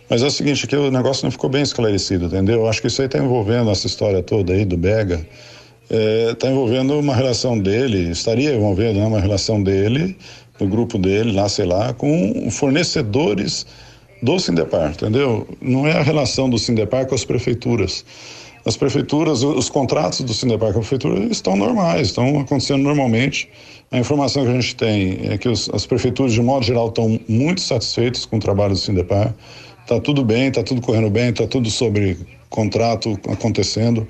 Mas 0.09 0.23
é 0.23 0.27
o 0.27 0.31
seguinte, 0.31 0.65
que 0.65 0.77
o 0.77 0.89
negócio 0.89 1.25
não 1.25 1.31
ficou 1.31 1.49
bem 1.49 1.61
esclarecido, 1.61 2.27
entendeu? 2.27 2.61
Eu 2.61 2.69
acho 2.69 2.79
que 2.79 2.87
isso 2.87 3.01
aí 3.01 3.07
está 3.07 3.19
envolvendo 3.19 3.69
essa 3.69 3.85
história 3.85 4.23
toda 4.23 4.53
aí 4.53 4.63
do 4.63 4.77
Bega. 4.77 5.27
Está 6.31 6.49
envolvendo 6.49 6.97
uma 6.97 7.13
relação 7.13 7.59
dele, 7.59 8.11
estaria 8.11 8.55
envolvendo 8.55 8.97
né, 8.97 9.05
uma 9.05 9.19
relação 9.19 9.61
dele, 9.61 10.15
do 10.57 10.65
grupo 10.65 10.97
dele, 10.97 11.33
lá, 11.33 11.49
sei 11.49 11.65
lá, 11.65 11.93
com 11.93 12.49
fornecedores 12.49 13.65
do 14.23 14.39
Sindepar, 14.39 14.91
entendeu? 14.91 15.45
Não 15.59 15.85
é 15.85 15.97
a 15.97 16.01
relação 16.01 16.49
do 16.49 16.57
Sindepar 16.57 17.05
com 17.07 17.13
as 17.13 17.25
prefeituras. 17.25 18.05
As 18.67 18.75
prefeituras, 18.75 19.43
os 19.43 19.69
contratos 19.69 20.19
do 20.19 20.33
Sindepar 20.33 20.73
com 20.73 20.79
a 20.79 20.81
prefeitura 20.81 21.23
estão 21.31 21.55
normais, 21.55 22.07
estão 22.07 22.37
acontecendo 22.41 22.83
normalmente. 22.83 23.47
A 23.89 23.97
informação 23.97 24.43
que 24.43 24.51
a 24.51 24.53
gente 24.55 24.75
tem 24.75 25.19
é 25.23 25.37
que 25.37 25.47
os- 25.47 25.69
as 25.73 25.85
prefeituras, 25.85 26.33
de 26.33 26.41
modo 26.41 26.65
geral, 26.65 26.89
estão 26.89 27.17
muito 27.29 27.61
satisfeitas 27.61 28.25
com 28.25 28.35
o 28.35 28.39
trabalho 28.41 28.73
do 28.73 28.77
Sindepar. 28.77 29.33
Está 29.83 30.01
tudo 30.01 30.25
bem, 30.25 30.49
está 30.49 30.61
tudo 30.61 30.81
correndo 30.81 31.09
bem, 31.09 31.29
está 31.29 31.47
tudo 31.47 31.69
sobre 31.69 32.17
contrato 32.49 33.17
acontecendo. 33.29 34.05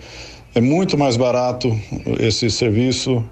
É 0.55 0.59
muito 0.59 0.97
mais 0.97 1.17
barato 1.17 1.79
esse 2.19 2.49
serviço 2.49 3.23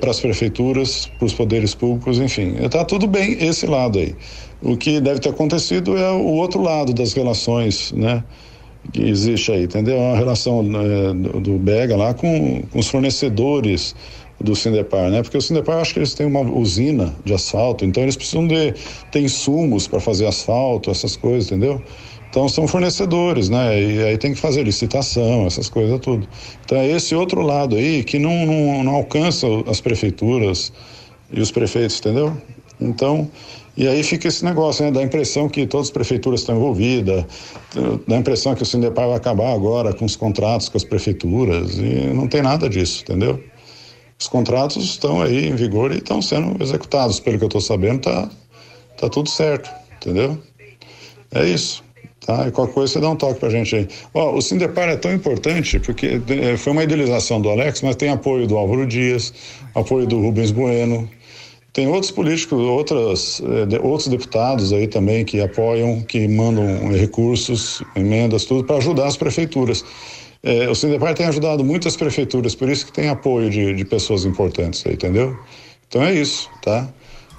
para 0.00 0.10
as 0.10 0.18
prefeituras, 0.18 1.06
para 1.16 1.26
os 1.26 1.32
poderes 1.32 1.76
públicos, 1.76 2.18
enfim. 2.18 2.56
Está 2.60 2.84
tudo 2.84 3.06
bem 3.06 3.36
esse 3.40 3.66
lado 3.66 4.00
aí. 4.00 4.16
O 4.60 4.76
que 4.76 5.00
deve 5.00 5.20
ter 5.20 5.28
acontecido 5.28 5.96
é 5.96 6.10
o 6.10 6.26
outro 6.26 6.60
lado 6.60 6.92
das 6.92 7.12
relações, 7.12 7.92
né? 7.92 8.24
Que 8.92 9.02
existe 9.02 9.52
aí, 9.52 9.64
entendeu? 9.64 9.96
É 9.96 10.00
uma 10.00 10.16
relação 10.16 10.60
eh, 10.60 11.40
do, 11.40 11.58
Bega 11.58 11.96
lá 11.96 12.14
com, 12.14 12.62
com 12.70 12.78
os 12.78 12.88
fornecedores 12.88 13.94
do 14.40 14.54
Sindepar, 14.54 15.10
né? 15.10 15.22
Porque 15.22 15.36
o 15.36 15.42
Sindepar, 15.42 15.80
acho 15.80 15.92
que 15.92 15.98
eles 15.98 16.14
têm 16.14 16.26
uma 16.26 16.40
usina 16.40 17.14
de 17.24 17.34
asfalto, 17.34 17.84
então 17.84 18.02
eles 18.02 18.16
precisam 18.16 18.46
de 18.46 18.72
ter 19.10 19.20
insumos 19.20 19.86
para 19.88 20.00
fazer 20.00 20.26
asfalto, 20.26 20.90
essas 20.90 21.16
coisas, 21.16 21.50
entendeu? 21.50 21.82
Então 22.30 22.48
são 22.48 22.68
fornecedores, 22.68 23.48
né? 23.48 23.80
E 23.80 24.04
aí 24.04 24.18
tem 24.18 24.34
que 24.34 24.40
fazer 24.40 24.62
licitação, 24.62 25.46
essas 25.46 25.68
coisas 25.68 25.98
tudo. 26.00 26.28
Então 26.64 26.78
é 26.78 26.86
esse 26.88 27.14
outro 27.14 27.40
lado 27.42 27.74
aí 27.74 28.04
que 28.04 28.18
não, 28.18 28.46
não, 28.46 28.84
não 28.84 28.94
alcança 28.94 29.46
as 29.66 29.80
prefeituras 29.80 30.72
e 31.32 31.40
os 31.40 31.50
prefeitos, 31.50 31.98
entendeu? 31.98 32.36
Então, 32.80 33.28
e 33.78 33.86
aí 33.86 34.02
fica 34.02 34.26
esse 34.26 34.44
negócio, 34.44 34.84
né? 34.84 34.90
Dá 34.90 34.98
a 34.98 35.04
impressão 35.04 35.48
que 35.48 35.64
todas 35.64 35.86
as 35.86 35.92
prefeituras 35.92 36.40
estão 36.40 36.56
envolvidas, 36.56 37.24
dá 38.08 38.16
a 38.16 38.18
impressão 38.18 38.52
que 38.52 38.62
o 38.64 38.66
Sindepar 38.66 39.06
vai 39.06 39.16
acabar 39.16 39.52
agora 39.52 39.94
com 39.94 40.04
os 40.04 40.16
contratos 40.16 40.68
com 40.68 40.76
as 40.76 40.82
prefeituras, 40.82 41.78
e 41.78 42.12
não 42.12 42.26
tem 42.26 42.42
nada 42.42 42.68
disso, 42.68 43.04
entendeu? 43.04 43.40
Os 44.18 44.26
contratos 44.26 44.82
estão 44.82 45.22
aí 45.22 45.46
em 45.46 45.54
vigor 45.54 45.92
e 45.92 45.98
estão 45.98 46.20
sendo 46.20 46.60
executados, 46.60 47.20
pelo 47.20 47.38
que 47.38 47.44
eu 47.44 47.46
estou 47.46 47.60
sabendo, 47.60 48.00
tá, 48.00 48.28
tá 48.96 49.08
tudo 49.08 49.28
certo, 49.28 49.70
entendeu? 49.94 50.36
É 51.32 51.46
isso. 51.46 51.84
Tá? 52.26 52.48
E 52.48 52.50
qualquer 52.50 52.74
coisa 52.74 52.92
você 52.94 53.00
dá 53.00 53.10
um 53.10 53.16
toque 53.16 53.38
pra 53.38 53.48
gente 53.48 53.76
aí. 53.76 53.88
Ó, 54.12 54.34
o 54.34 54.42
Sindepar 54.42 54.88
é 54.88 54.96
tão 54.96 55.14
importante 55.14 55.78
porque 55.78 56.20
eh, 56.28 56.56
foi 56.56 56.72
uma 56.72 56.82
idealização 56.82 57.40
do 57.40 57.48
Alex, 57.48 57.80
mas 57.80 57.94
tem 57.94 58.10
apoio 58.10 58.44
do 58.44 58.56
Álvaro 58.56 58.86
Dias, 58.86 59.32
apoio 59.72 60.04
do 60.04 60.20
Rubens 60.20 60.50
Bueno, 60.50 61.08
tem 61.78 61.86
outros 61.86 62.10
políticos, 62.10 62.58
outras, 62.58 63.40
eh, 63.40 63.78
outros 63.80 64.08
deputados 64.08 64.72
aí 64.72 64.88
também 64.88 65.24
que 65.24 65.40
apoiam, 65.40 66.02
que 66.02 66.26
mandam 66.26 66.90
recursos, 66.90 67.80
emendas, 67.94 68.44
tudo 68.44 68.64
para 68.64 68.78
ajudar 68.78 69.06
as 69.06 69.16
prefeituras. 69.16 69.84
Eh, 70.42 70.68
o 70.68 70.74
Sindepar 70.74 71.14
tem 71.14 71.26
ajudado 71.26 71.64
muitas 71.64 71.96
prefeituras, 71.96 72.56
por 72.56 72.68
isso 72.68 72.86
que 72.86 72.92
tem 72.92 73.08
apoio 73.08 73.48
de, 73.48 73.74
de 73.74 73.84
pessoas 73.84 74.24
importantes 74.24 74.84
aí, 74.84 74.94
entendeu? 74.94 75.38
Então 75.86 76.02
é 76.02 76.12
isso, 76.12 76.50
tá? 76.62 76.88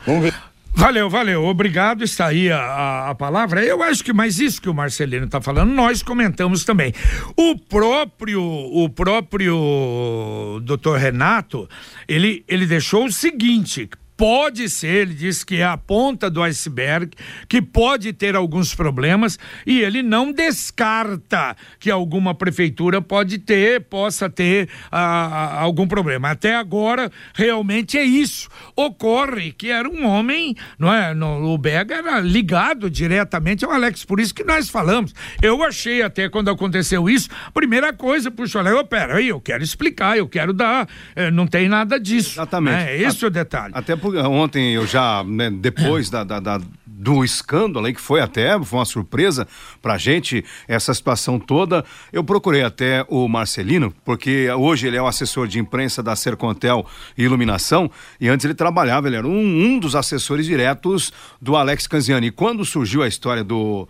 Vamos 0.05 0.23
ver. 0.23 0.33
Valeu, 0.73 1.09
valeu. 1.09 1.43
Obrigado. 1.43 2.05
Está 2.05 2.27
aí 2.27 2.49
a, 2.49 2.59
a, 2.61 3.09
a 3.09 3.15
palavra. 3.15 3.61
Eu 3.61 3.83
acho 3.83 4.01
que 4.01 4.13
mais 4.13 4.39
isso 4.39 4.61
que 4.61 4.69
o 4.69 4.73
Marcelino 4.73 5.25
está 5.25 5.41
falando, 5.41 5.73
nós 5.73 6.01
comentamos 6.01 6.63
também. 6.63 6.93
O 7.35 7.57
próprio, 7.57 8.41
o 8.41 8.87
próprio 8.87 10.61
doutor 10.63 10.97
Renato, 10.97 11.67
ele, 12.07 12.45
ele 12.47 12.65
deixou 12.65 13.03
o 13.03 13.11
seguinte. 13.11 13.89
Pode 14.19 14.67
ser, 14.67 15.07
ele 15.07 15.13
disse 15.13 15.45
que 15.45 15.61
é 15.61 15.63
a 15.63 15.77
ponta 15.77 16.29
do 16.29 16.43
iceberg, 16.43 17.11
que 17.47 17.61
pode 17.61 18.11
ter 18.11 18.35
alguns 18.35 18.75
problemas 18.75 19.39
e 19.65 19.79
ele 19.79 20.03
não 20.03 20.33
descarta 20.33 21.55
que 21.79 21.89
alguma 21.89 22.35
prefeitura 22.35 23.01
pode 23.01 23.37
ter, 23.37 23.79
possa 23.85 24.29
ter 24.29 24.67
ah, 24.91 24.99
ah, 24.99 25.61
algum 25.61 25.87
problema. 25.87 26.31
Até 26.31 26.53
agora, 26.53 27.09
realmente 27.33 27.97
é 27.97 28.03
isso. 28.03 28.49
Ocorre 28.75 29.53
que 29.53 29.71
era 29.71 29.87
um 29.87 30.05
homem, 30.05 30.53
não 30.77 30.93
é? 30.93 31.13
No, 31.13 31.53
o 31.53 31.57
Bega 31.57 31.95
era 31.95 32.19
ligado 32.19 32.89
diretamente 32.89 33.63
ao 33.63 33.71
Alex, 33.71 34.03
por 34.03 34.19
isso 34.19 34.35
que 34.35 34.43
nós 34.43 34.67
falamos. 34.67 35.13
Eu 35.41 35.63
achei 35.63 36.01
até 36.01 36.27
quando 36.27 36.49
aconteceu 36.49 37.09
isso, 37.09 37.29
primeira 37.53 37.93
coisa, 37.93 38.29
puxa, 38.29 38.59
olha, 38.59 38.83
pera 38.83 39.15
aí, 39.15 39.29
eu 39.29 39.39
quero 39.39 39.63
explicar, 39.63 40.17
eu 40.17 40.27
quero 40.27 40.51
dar, 40.51 40.89
eh, 41.15 41.31
não 41.31 41.47
tem 41.47 41.69
nada 41.69 41.97
disso. 41.97 42.31
Exatamente. 42.31 42.83
É 42.83 43.01
esse 43.01 43.25
o 43.25 43.29
detalhe. 43.29 43.71
Até 43.73 43.95
porque 43.95 44.08
ontem 44.17 44.73
eu 44.73 44.85
já, 44.87 45.23
né, 45.23 45.49
depois 45.49 46.09
da, 46.09 46.23
da- 46.23 46.39
da- 46.39 46.61
do 46.85 47.23
escândalo 47.23 47.85
aí, 47.85 47.93
que 47.93 48.01
foi 48.01 48.19
até, 48.19 48.61
foi 48.61 48.77
uma 48.79 48.83
surpresa 48.83 49.47
pra 49.81 49.97
gente, 49.97 50.43
essa 50.67 50.93
situação 50.93 51.39
toda, 51.39 51.85
eu 52.11 52.21
procurei 52.25 52.61
até 52.61 53.05
o 53.07 53.25
Marcelino, 53.29 53.93
porque 54.03 54.49
hoje 54.51 54.87
ele 54.87 54.97
é 54.97 55.01
o 55.01 55.07
assessor 55.07 55.47
de 55.47 55.59
imprensa 55.59 56.03
da 56.03 56.13
Sercontel 56.13 56.85
Iluminação, 57.17 57.89
e 58.19 58.27
antes 58.27 58.43
ele 58.43 58.53
trabalhava, 58.53 59.07
ele 59.07 59.15
era 59.15 59.25
um, 59.27 59.31
um 59.65 59.79
dos 59.79 59.95
assessores 59.95 60.45
diretos 60.45 61.13
do 61.41 61.55
Alex 61.55 61.87
Canziani. 61.87 62.27
E 62.27 62.31
quando 62.31 62.65
surgiu 62.65 63.01
a 63.01 63.07
história 63.07 63.45
do 63.45 63.87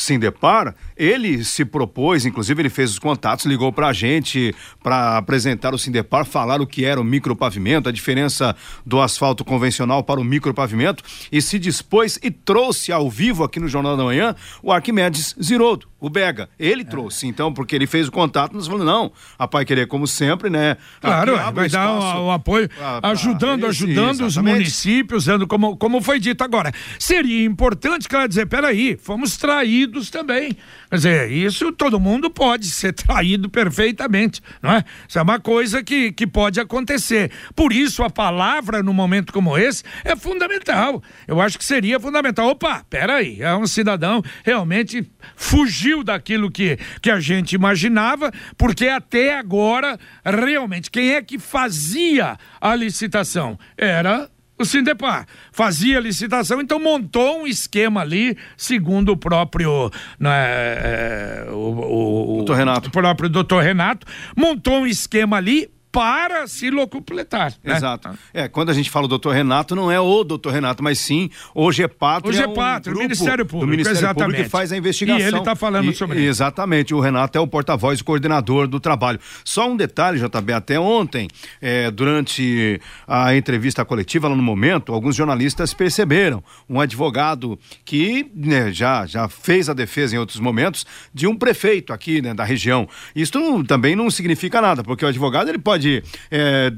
Sindepar, 0.00 0.74
ele 0.94 1.42
se 1.42 1.64
propôs, 1.64 2.26
inclusive 2.26 2.60
ele 2.60 2.68
fez 2.68 2.90
os 2.90 2.98
contatos, 2.98 3.46
ligou 3.46 3.72
pra 3.72 3.92
gente 3.94 4.54
para 4.82 5.16
apresentar 5.16 5.74
o 5.74 5.78
Sindepar, 5.78 6.26
falar 6.26 6.60
o 6.60 6.66
que 6.66 6.84
era 6.84 7.00
o 7.00 7.04
micropavimento, 7.04 7.88
a 7.88 7.92
diferença 7.92 8.54
do 8.84 9.00
asfalto 9.00 9.42
convencional 9.42 10.04
para 10.04 10.20
o 10.20 10.24
micropavimento 10.24 11.02
e 11.32 11.40
se 11.40 11.58
dispôs 11.58 12.18
e 12.22 12.30
trouxe 12.30 12.92
ao 12.92 13.10
vivo 13.10 13.42
aqui 13.42 13.58
no 13.58 13.68
Jornal 13.68 13.96
da 13.96 14.04
Manhã 14.04 14.36
o 14.62 14.70
Arquimedes 14.70 15.34
Zirodo, 15.42 15.88
o 15.98 16.10
Bega. 16.10 16.48
Ele 16.58 16.84
trouxe, 16.84 17.26
então, 17.26 17.52
porque 17.52 17.74
ele 17.74 17.86
fez 17.86 18.06
o 18.08 18.12
contato, 18.12 18.52
nós 18.52 18.66
falamos, 18.66 18.86
não, 18.86 19.10
a 19.38 19.48
Pai 19.48 19.64
Querer, 19.64 19.86
como 19.86 20.06
sempre, 20.06 20.50
né? 20.50 20.76
Claro, 21.00 21.32
é, 21.36 21.52
vai 21.52 21.68
dar 21.70 21.90
o, 22.20 22.26
o 22.26 22.30
apoio, 22.30 22.68
pra- 22.68 23.00
pra- 23.00 23.10
ajudando, 23.10 23.64
ajudando 23.66 24.20
os 24.26 24.36
municípios, 24.56 25.24
dando 25.24 25.46
como, 25.46 25.74
como 25.76 26.02
foi 26.02 26.20
dito 26.20 26.44
agora. 26.44 26.70
Seria 26.98 27.44
importante 27.46 28.06
que 28.08 28.14
ela 28.14 28.28
dizer, 28.28 28.44
peraí, 28.46 28.98
fomos 29.02 29.36
traídos 29.38 29.85
também. 30.10 30.56
Quer 30.90 30.96
dizer, 30.96 31.32
isso 31.32 31.72
todo 31.72 32.00
mundo 32.00 32.30
pode 32.30 32.66
ser 32.66 32.92
traído 32.94 33.48
perfeitamente, 33.48 34.40
não 34.62 34.72
é? 34.72 34.84
Isso 35.08 35.18
é 35.18 35.22
uma 35.22 35.38
coisa 35.38 35.82
que, 35.82 36.12
que 36.12 36.26
pode 36.26 36.60
acontecer. 36.60 37.30
Por 37.54 37.72
isso, 37.72 38.02
a 38.02 38.10
palavra, 38.10 38.82
num 38.82 38.92
momento 38.92 39.32
como 39.32 39.56
esse, 39.56 39.82
é 40.04 40.14
fundamental. 40.16 41.02
Eu 41.26 41.40
acho 41.40 41.58
que 41.58 41.64
seria 41.64 41.98
fundamental. 42.00 42.48
Opa, 42.48 42.84
peraí, 42.88 43.42
é 43.42 43.54
um 43.54 43.66
cidadão 43.66 44.22
realmente 44.44 45.10
fugiu 45.34 46.02
daquilo 46.02 46.50
que, 46.50 46.78
que 47.00 47.10
a 47.10 47.20
gente 47.20 47.54
imaginava, 47.54 48.32
porque 48.56 48.88
até 48.88 49.36
agora, 49.36 49.98
realmente, 50.24 50.90
quem 50.90 51.14
é 51.14 51.22
que 51.22 51.38
fazia 51.38 52.36
a 52.60 52.74
licitação? 52.74 53.58
Era 53.76 54.28
o 54.58 54.64
Sindepar. 54.64 55.26
Fazia 55.52 56.00
licitação, 56.00 56.60
então 56.60 56.78
montou 56.78 57.42
um 57.42 57.46
esquema 57.46 58.00
ali, 58.00 58.36
segundo 58.56 59.12
o 59.12 59.16
próprio. 59.16 59.90
Né, 60.18 61.44
o, 61.50 62.42
o, 62.42 62.52
Renato. 62.52 62.88
O 62.88 62.92
próprio 62.92 63.28
doutor 63.28 63.62
Renato, 63.62 64.06
montou 64.36 64.80
um 64.80 64.86
esquema 64.86 65.36
ali 65.36 65.68
para 65.96 66.46
se 66.46 66.70
locupletar. 66.70 67.54
Né? 67.64 67.74
Exato. 67.74 68.10
É, 68.34 68.48
quando 68.48 68.68
a 68.68 68.74
gente 68.74 68.90
fala 68.90 69.06
o 69.06 69.08
doutor 69.08 69.34
Renato, 69.34 69.74
não 69.74 69.90
é 69.90 69.98
o 69.98 70.22
doutor 70.22 70.52
Renato, 70.52 70.82
mas 70.82 70.98
sim 70.98 71.30
o 71.54 71.72
GEPATRO. 71.72 72.28
O 72.28 72.32
GEPATRO, 72.34 72.92
é 72.92 72.94
um 72.94 72.98
o 72.98 73.02
Ministério 73.02 73.46
Público. 73.46 73.66
Do 73.66 73.70
Ministério 73.70 73.98
exatamente. 73.98 74.26
Público 74.26 74.44
que 74.44 74.50
faz 74.50 74.72
a 74.72 74.76
investigação. 74.76 75.24
E 75.24 75.26
ele 75.26 75.38
está 75.38 75.56
falando 75.56 75.90
e, 75.90 75.94
sobre 75.94 76.18
isso. 76.18 76.28
Exatamente. 76.28 76.94
O 76.94 77.00
Renato 77.00 77.38
é 77.38 77.40
o 77.40 77.46
porta-voz 77.46 78.00
e 78.00 78.04
coordenador 78.04 78.68
do 78.68 78.78
trabalho. 78.78 79.18
Só 79.42 79.70
um 79.70 79.74
detalhe, 79.74 80.20
JB, 80.20 80.52
até 80.52 80.78
ontem, 80.78 81.28
é, 81.62 81.90
durante 81.90 82.78
a 83.08 83.34
entrevista 83.34 83.82
coletiva 83.82 84.28
lá 84.28 84.36
no 84.36 84.42
momento, 84.42 84.92
alguns 84.92 85.16
jornalistas 85.16 85.72
perceberam 85.72 86.44
um 86.68 86.78
advogado 86.78 87.58
que 87.86 88.30
né, 88.34 88.70
já, 88.70 89.06
já 89.06 89.30
fez 89.30 89.70
a 89.70 89.72
defesa 89.72 90.14
em 90.14 90.18
outros 90.18 90.40
momentos 90.40 90.84
de 91.14 91.26
um 91.26 91.34
prefeito 91.34 91.94
aqui 91.94 92.20
né, 92.20 92.34
da 92.34 92.44
região. 92.44 92.86
Isso 93.14 93.64
também 93.64 93.96
não 93.96 94.10
significa 94.10 94.60
nada, 94.60 94.84
porque 94.84 95.02
o 95.02 95.08
advogado 95.08 95.48
ele 95.48 95.58
pode 95.58 95.85
pode 95.86 96.02
é, 96.30 96.72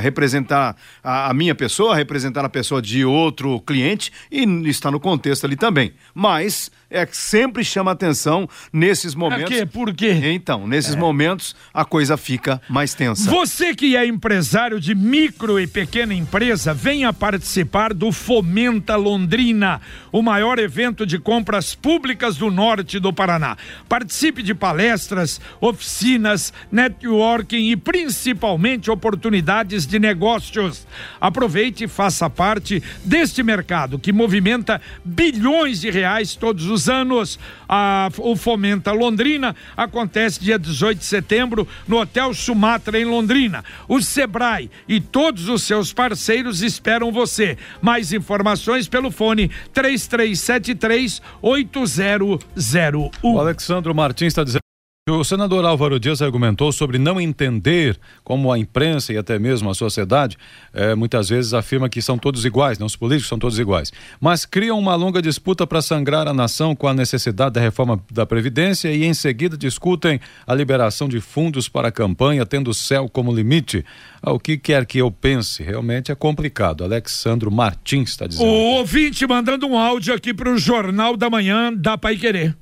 representar 0.00 0.76
a, 1.02 1.30
a, 1.30 1.34
minha 1.34 1.54
pessoa, 1.54 1.94
representar 1.94 2.44
a 2.44 2.48
pessoa 2.48 2.80
de 2.80 3.04
outro 3.04 3.60
cliente 3.60 4.10
e 4.30 4.44
está 4.68 4.90
no 4.90 4.98
contexto 4.98 5.44
ali 5.44 5.56
também. 5.56 5.92
Mas 6.14 6.70
é 6.92 7.06
que 7.06 7.16
sempre 7.16 7.64
chama 7.64 7.90
atenção 7.90 8.48
nesses 8.72 9.14
momentos. 9.14 9.44
Por 9.44 9.52
quê? 9.52 9.66
Por 9.66 9.94
quê? 9.94 10.20
Então, 10.32 10.66
nesses 10.66 10.94
é. 10.94 10.98
momentos 10.98 11.56
a 11.72 11.84
coisa 11.84 12.16
fica 12.16 12.60
mais 12.68 12.94
tensa. 12.94 13.30
Você 13.30 13.74
que 13.74 13.96
é 13.96 14.06
empresário 14.06 14.78
de 14.78 14.94
micro 14.94 15.58
e 15.58 15.66
pequena 15.66 16.14
empresa, 16.14 16.74
venha 16.74 17.12
participar 17.12 17.94
do 17.94 18.12
Fomenta 18.12 18.94
Londrina, 18.96 19.80
o 20.10 20.22
maior 20.22 20.58
evento 20.58 21.06
de 21.06 21.18
compras 21.18 21.74
públicas 21.74 22.36
do 22.36 22.50
norte 22.50 22.98
do 22.98 23.12
Paraná. 23.12 23.56
Participe 23.88 24.42
de 24.42 24.54
palestras, 24.54 25.40
oficinas, 25.60 26.52
networking 26.70 27.70
e 27.70 27.76
principalmente 27.76 28.90
oportunidades 28.90 29.86
de 29.86 29.98
negócios. 29.98 30.86
Aproveite 31.20 31.84
e 31.84 31.88
faça 31.88 32.28
parte 32.28 32.82
deste 33.04 33.42
mercado 33.42 33.98
que 33.98 34.12
movimenta 34.12 34.80
bilhões 35.04 35.80
de 35.80 35.90
reais 35.90 36.34
todos 36.34 36.66
os 36.66 36.81
anos. 36.88 37.38
A, 37.68 38.08
o 38.18 38.36
Fomenta 38.36 38.92
Londrina 38.92 39.54
acontece 39.76 40.40
dia 40.40 40.58
18 40.58 40.98
de 40.98 41.04
setembro 41.04 41.66
no 41.86 41.98
Hotel 41.98 42.32
Sumatra, 42.34 42.98
em 42.98 43.04
Londrina. 43.04 43.64
O 43.88 44.00
Sebrae 44.00 44.70
e 44.88 45.00
todos 45.00 45.48
os 45.48 45.62
seus 45.62 45.92
parceiros 45.92 46.62
esperam 46.62 47.12
você. 47.12 47.56
Mais 47.80 48.12
informações 48.12 48.88
pelo 48.88 49.10
fone 49.10 49.50
3373 49.72 51.22
8001. 51.40 53.10
O 53.22 53.38
Alexandro 53.38 53.94
Martins 53.94 54.28
está 54.28 54.44
dizendo. 54.44 54.71
O 55.10 55.24
senador 55.24 55.64
Álvaro 55.64 55.98
Dias 55.98 56.22
argumentou 56.22 56.70
sobre 56.70 56.96
não 56.96 57.20
entender 57.20 57.98
como 58.22 58.52
a 58.52 58.56
imprensa 58.56 59.12
e 59.12 59.18
até 59.18 59.36
mesmo 59.36 59.68
a 59.68 59.74
sociedade 59.74 60.38
eh, 60.72 60.94
muitas 60.94 61.28
vezes 61.28 61.52
afirma 61.52 61.88
que 61.88 62.00
são 62.00 62.16
todos 62.16 62.44
iguais, 62.44 62.78
não 62.78 62.86
os 62.86 62.94
políticos 62.94 63.28
são 63.28 63.36
todos 63.36 63.58
iguais, 63.58 63.90
mas 64.20 64.46
criam 64.46 64.78
uma 64.78 64.94
longa 64.94 65.20
disputa 65.20 65.66
para 65.66 65.82
sangrar 65.82 66.28
a 66.28 66.32
nação 66.32 66.76
com 66.76 66.86
a 66.86 66.94
necessidade 66.94 67.54
da 67.54 67.60
reforma 67.60 68.00
da 68.12 68.24
Previdência 68.24 68.92
e 68.92 69.04
em 69.04 69.12
seguida 69.12 69.56
discutem 69.56 70.20
a 70.46 70.54
liberação 70.54 71.08
de 71.08 71.20
fundos 71.20 71.68
para 71.68 71.88
a 71.88 71.92
campanha, 71.92 72.46
tendo 72.46 72.70
o 72.70 72.74
céu 72.74 73.08
como 73.08 73.34
limite. 73.34 73.84
Ah, 74.22 74.32
o 74.32 74.38
que 74.38 74.56
quer 74.56 74.86
que 74.86 74.98
eu 74.98 75.10
pense, 75.10 75.64
realmente 75.64 76.12
é 76.12 76.14
complicado. 76.14 76.84
Alexandro 76.84 77.50
Martins 77.50 78.10
está 78.10 78.28
dizendo. 78.28 78.46
O 78.46 78.76
ouvinte 78.76 79.26
mandando 79.26 79.66
um 79.66 79.76
áudio 79.76 80.14
aqui 80.14 80.32
para 80.32 80.48
o 80.48 80.56
Jornal 80.56 81.16
da 81.16 81.28
Manhã 81.28 81.74
da 81.74 81.98
Pai 81.98 82.14
Querer. 82.14 82.54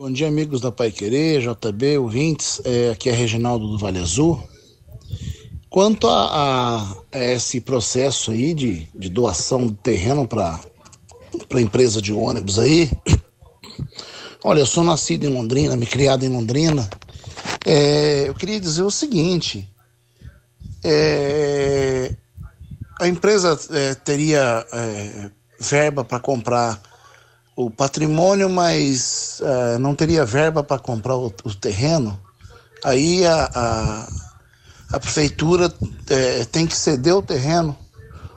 Bom 0.00 0.10
dia, 0.10 0.28
amigos 0.28 0.62
da 0.62 0.72
Pai 0.72 0.90
Querer, 0.90 1.42
JB, 1.42 1.98
ouvintes. 1.98 2.58
É, 2.64 2.88
aqui 2.88 3.10
é 3.10 3.12
Reginaldo 3.12 3.68
do 3.68 3.76
Vale 3.76 3.98
Azul. 3.98 4.42
Quanto 5.68 6.08
a, 6.08 6.24
a, 6.32 6.96
a 7.12 7.18
esse 7.18 7.60
processo 7.60 8.30
aí 8.30 8.54
de, 8.54 8.88
de 8.94 9.10
doação 9.10 9.66
de 9.66 9.74
terreno 9.74 10.26
para 10.26 10.58
a 11.54 11.60
empresa 11.60 12.00
de 12.00 12.14
ônibus 12.14 12.58
aí, 12.58 12.90
olha, 14.42 14.60
eu 14.60 14.66
sou 14.66 14.82
nascido 14.82 15.24
em 15.24 15.34
Londrina, 15.34 15.76
me 15.76 15.84
criado 15.84 16.24
em 16.24 16.30
Londrina. 16.30 16.88
É, 17.66 18.26
eu 18.26 18.34
queria 18.34 18.58
dizer 18.58 18.84
o 18.84 18.90
seguinte: 18.90 19.68
é, 20.82 22.16
a 22.98 23.06
empresa 23.06 23.60
é, 23.70 23.94
teria 23.96 24.66
é, 24.72 25.30
verba 25.60 26.02
para 26.02 26.18
comprar 26.18 26.89
o 27.64 27.70
patrimônio, 27.70 28.48
mas 28.48 29.40
uh, 29.40 29.78
não 29.78 29.94
teria 29.94 30.24
verba 30.24 30.62
para 30.62 30.78
comprar 30.78 31.16
o, 31.16 31.26
o, 31.44 31.54
terreno, 31.54 32.18
aí 32.82 33.26
a, 33.26 33.50
a, 33.54 34.08
a 34.92 35.00
prefeitura 35.00 35.72
é, 36.08 36.44
tem 36.46 36.66
que 36.66 36.74
ceder 36.74 37.14
o 37.14 37.22
terreno 37.22 37.76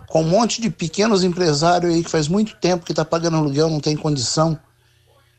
com 0.08 0.22
um 0.22 0.28
monte 0.28 0.62
de 0.62 0.70
pequenos 0.70 1.24
empresários 1.24 1.94
aí 1.94 2.04
que 2.04 2.10
faz 2.10 2.28
muito 2.28 2.56
tempo 2.58 2.86
que 2.86 2.92
está 2.92 3.06
pagando 3.06 3.38
aluguel, 3.38 3.70
não 3.70 3.80
tem 3.80 3.96
condição, 3.96 4.60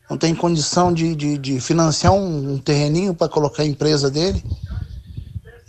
não 0.09 0.17
tem 0.17 0.33
condição 0.33 0.91
de, 0.91 1.15
de, 1.15 1.37
de 1.37 1.59
financiar 1.59 2.11
um, 2.13 2.53
um 2.53 2.57
terreninho 2.57 3.13
para 3.13 3.29
colocar 3.29 3.63
a 3.63 3.67
empresa 3.67 4.09
dele. 4.09 4.43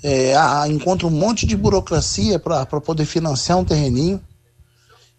É, 0.02 0.34
a, 0.36 0.66
encontra 0.68 1.06
um 1.06 1.10
monte 1.10 1.46
de 1.46 1.56
burocracia 1.56 2.38
para 2.38 2.66
poder 2.80 3.04
financiar 3.04 3.58
um 3.58 3.64
terreninho 3.64 4.20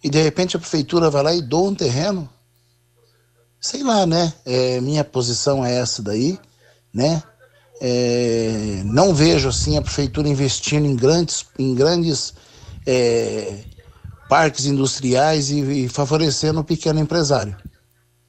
e 0.04 0.10
de 0.10 0.22
repente 0.22 0.56
a 0.56 0.60
prefeitura 0.60 1.10
vai 1.10 1.24
lá 1.24 1.34
e 1.34 1.42
doa 1.42 1.70
um 1.70 1.76
terreno 1.76 2.30
sei 3.60 3.84
lá, 3.84 4.06
né? 4.06 4.34
É, 4.46 4.80
minha 4.82 5.04
posição 5.04 5.66
é 5.66 5.76
essa 5.76 6.02
daí, 6.02 6.40
né? 6.94 7.22
É, 7.80 8.82
não 8.86 9.14
vejo 9.14 9.50
assim 9.50 9.78
a 9.78 9.82
prefeitura 9.82 10.28
investindo 10.28 10.86
em 10.86 10.96
grandes, 10.96 11.46
em 11.60 11.76
grandes 11.76 12.34
é, 12.86 13.60
parques 14.28 14.66
industriais 14.66 15.52
e, 15.52 15.86
e, 15.86 15.90
favorecendo 15.90 16.60
o 16.60 16.64
pequeno 16.64 17.00
empresário, 17.00 17.56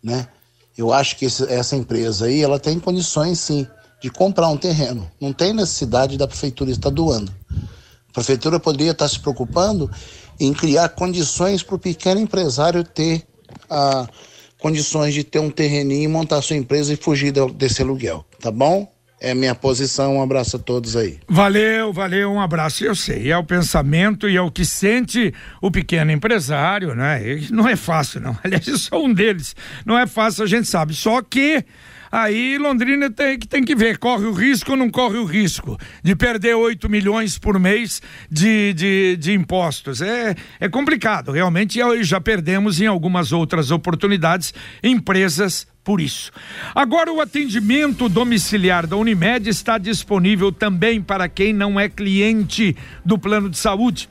né? 0.02 0.28
Eu 0.76 0.92
acho 0.92 1.16
que 1.16 1.24
esse, 1.24 1.44
essa 1.52 1.74
empresa 1.74 2.26
aí 2.26 2.42
ela 2.42 2.60
tem 2.60 2.78
condições 2.78 3.40
sim 3.40 3.66
de 4.00 4.10
comprar 4.10 4.48
um 4.48 4.56
terreno. 4.56 5.10
Não 5.20 5.32
tem 5.32 5.52
necessidade 5.52 6.16
da 6.16 6.28
prefeitura 6.28 6.70
estar 6.70 6.90
doando. 6.90 7.34
A 8.08 8.12
prefeitura 8.12 8.60
poderia 8.60 8.92
estar 8.92 9.08
se 9.08 9.18
preocupando 9.18 9.90
em 10.38 10.52
criar 10.52 10.90
condições 10.90 11.64
para 11.64 11.74
o 11.74 11.80
pequeno 11.80 12.20
empresário 12.20 12.84
ter 12.84 13.26
a 13.68 14.06
condições 14.58 15.14
de 15.14 15.24
ter 15.24 15.38
um 15.38 15.50
terreninho, 15.50 16.10
montar 16.10 16.42
sua 16.42 16.56
empresa 16.56 16.92
e 16.92 16.96
fugir 16.96 17.32
desse 17.54 17.82
aluguel, 17.82 18.24
tá 18.40 18.50
bom? 18.50 18.90
É 19.20 19.34
minha 19.34 19.54
posição. 19.54 20.16
Um 20.16 20.22
abraço 20.22 20.56
a 20.56 20.58
todos 20.60 20.96
aí. 20.96 21.18
Valeu, 21.28 21.92
valeu, 21.92 22.30
um 22.30 22.40
abraço. 22.40 22.84
Eu 22.84 22.94
sei, 22.94 23.32
é 23.32 23.36
o 23.36 23.42
pensamento 23.42 24.28
e 24.28 24.36
é 24.36 24.40
o 24.40 24.50
que 24.50 24.64
sente 24.64 25.34
o 25.60 25.70
pequeno 25.70 26.12
empresário, 26.12 26.94
né? 26.94 27.20
Não 27.50 27.68
é 27.68 27.74
fácil, 27.74 28.20
não. 28.20 28.38
Aliás, 28.44 28.66
eu 28.68 28.78
sou 28.78 29.06
um 29.06 29.12
deles. 29.12 29.56
Não 29.84 29.98
é 29.98 30.06
fácil, 30.06 30.44
a 30.44 30.46
gente 30.46 30.68
sabe. 30.68 30.94
Só 30.94 31.20
que 31.20 31.64
aí 32.10 32.58
Londrina 32.58 33.10
tem, 33.10 33.38
tem 33.38 33.64
que 33.64 33.74
ver, 33.74 33.98
corre 33.98 34.26
o 34.26 34.32
risco 34.32 34.72
ou 34.72 34.76
não 34.76 34.90
corre 34.90 35.18
o 35.18 35.24
risco 35.24 35.78
de 36.02 36.14
perder 36.14 36.54
8 36.54 36.88
milhões 36.88 37.38
por 37.38 37.58
mês 37.58 38.00
de, 38.30 38.72
de, 38.74 39.16
de 39.16 39.32
impostos. 39.32 40.00
É, 40.00 40.34
é 40.60 40.68
complicado, 40.68 41.32
realmente 41.32 41.78
já 42.02 42.20
perdemos 42.20 42.80
em 42.80 42.86
algumas 42.86 43.32
outras 43.32 43.70
oportunidades 43.70 44.52
empresas 44.82 45.66
por 45.88 46.02
isso. 46.02 46.30
Agora, 46.74 47.10
o 47.10 47.18
atendimento 47.18 48.10
domiciliar 48.10 48.86
da 48.86 48.94
Unimed 48.94 49.48
está 49.48 49.78
disponível 49.78 50.52
também 50.52 51.00
para 51.00 51.30
quem 51.30 51.52
não 51.52 51.80
é 51.80 51.88
cliente 51.88 52.76
do 53.02 53.18
plano 53.18 53.48
de 53.48 53.56
saúde. 53.56 54.06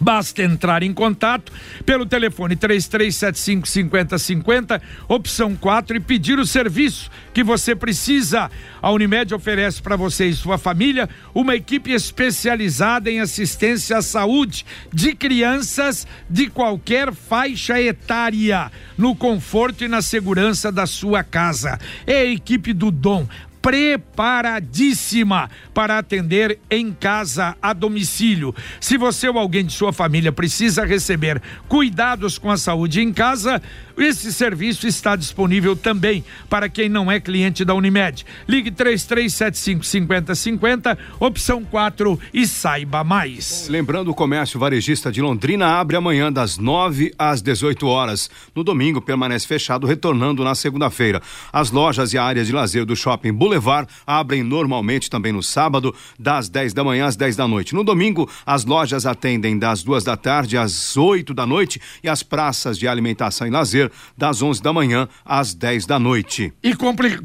Basta 0.00 0.42
entrar 0.42 0.82
em 0.82 0.94
contato 0.94 1.52
pelo 1.84 2.06
telefone 2.06 2.54
3375 2.54 3.66
5050, 3.66 4.80
opção 5.08 5.56
4 5.56 5.96
e 5.96 6.00
pedir 6.00 6.38
o 6.38 6.46
serviço 6.46 7.10
que 7.34 7.42
você 7.42 7.74
precisa. 7.74 8.50
A 8.80 8.90
Unimed 8.92 9.34
oferece 9.34 9.82
para 9.82 9.96
você 9.96 10.26
e 10.26 10.34
sua 10.34 10.56
família 10.56 11.08
uma 11.34 11.56
equipe 11.56 11.92
especializada 11.92 13.10
em 13.10 13.20
assistência 13.20 13.96
à 13.96 14.02
saúde 14.02 14.64
de 14.92 15.14
crianças 15.14 16.06
de 16.30 16.48
qualquer 16.48 17.12
faixa 17.12 17.80
etária, 17.80 18.70
no 18.96 19.16
conforto 19.16 19.84
e 19.84 19.88
na 19.88 20.00
segurança 20.00 20.70
da 20.70 20.86
sua 20.86 21.24
casa. 21.24 21.78
É 22.06 22.20
a 22.20 22.26
equipe 22.26 22.72
do 22.72 22.90
Dom 22.90 23.26
preparadíssima 23.60 25.50
para 25.74 25.98
atender 25.98 26.58
em 26.70 26.92
casa 26.92 27.56
a 27.60 27.72
domicílio. 27.72 28.54
Se 28.80 28.96
você 28.96 29.28
ou 29.28 29.38
alguém 29.38 29.64
de 29.64 29.72
sua 29.72 29.92
família 29.92 30.32
precisa 30.32 30.84
receber 30.84 31.40
cuidados 31.68 32.38
com 32.38 32.50
a 32.50 32.56
saúde 32.56 33.00
em 33.00 33.12
casa, 33.12 33.60
esse 34.00 34.32
serviço 34.32 34.86
está 34.86 35.16
disponível 35.16 35.74
também 35.74 36.24
para 36.48 36.68
quem 36.68 36.88
não 36.88 37.10
é 37.10 37.18
cliente 37.18 37.64
da 37.64 37.74
Unimed. 37.74 38.24
Ligue 38.46 38.70
3375 38.70 39.84
5050, 39.84 40.98
opção 41.18 41.64
4 41.64 42.18
e 42.32 42.46
saiba 42.46 43.02
mais. 43.02 43.68
Lembrando, 43.68 44.10
o 44.10 44.14
comércio 44.14 44.58
varejista 44.58 45.10
de 45.10 45.20
Londrina 45.20 45.66
abre 45.78 45.96
amanhã 45.96 46.32
das 46.32 46.58
9 46.58 47.12
às 47.18 47.42
18 47.42 47.86
horas. 47.86 48.30
No 48.54 48.62
domingo 48.62 49.00
permanece 49.00 49.46
fechado, 49.46 49.86
retornando 49.86 50.44
na 50.44 50.54
segunda-feira. 50.54 51.20
As 51.52 51.70
lojas 51.70 52.12
e 52.12 52.18
áreas 52.18 52.46
de 52.46 52.52
lazer 52.52 52.84
do 52.84 52.96
shopping 52.96 53.32
Boulevard 53.32 53.88
abrem 54.06 54.42
normalmente 54.42 55.10
também 55.10 55.32
no 55.32 55.42
sábado, 55.42 55.94
das 56.18 56.48
10 56.48 56.72
da 56.72 56.84
manhã 56.84 57.06
às 57.06 57.16
10 57.16 57.36
da 57.36 57.48
noite. 57.48 57.74
No 57.74 57.84
domingo, 57.84 58.28
as 58.46 58.64
lojas 58.64 59.06
atendem 59.06 59.58
das 59.58 59.82
duas 59.82 60.04
da 60.04 60.16
tarde 60.16 60.56
às 60.56 60.96
8 60.96 61.34
da 61.34 61.46
noite 61.46 61.80
e 62.02 62.08
as 62.08 62.22
praças 62.22 62.78
de 62.78 62.86
alimentação 62.86 63.46
e 63.46 63.50
lazer 63.50 63.87
das 64.16 64.42
11 64.42 64.62
da 64.62 64.72
manhã 64.72 65.08
às 65.24 65.54
10 65.54 65.86
da 65.86 65.98
noite. 65.98 66.52
E 66.62 66.74
comple, 66.74 67.18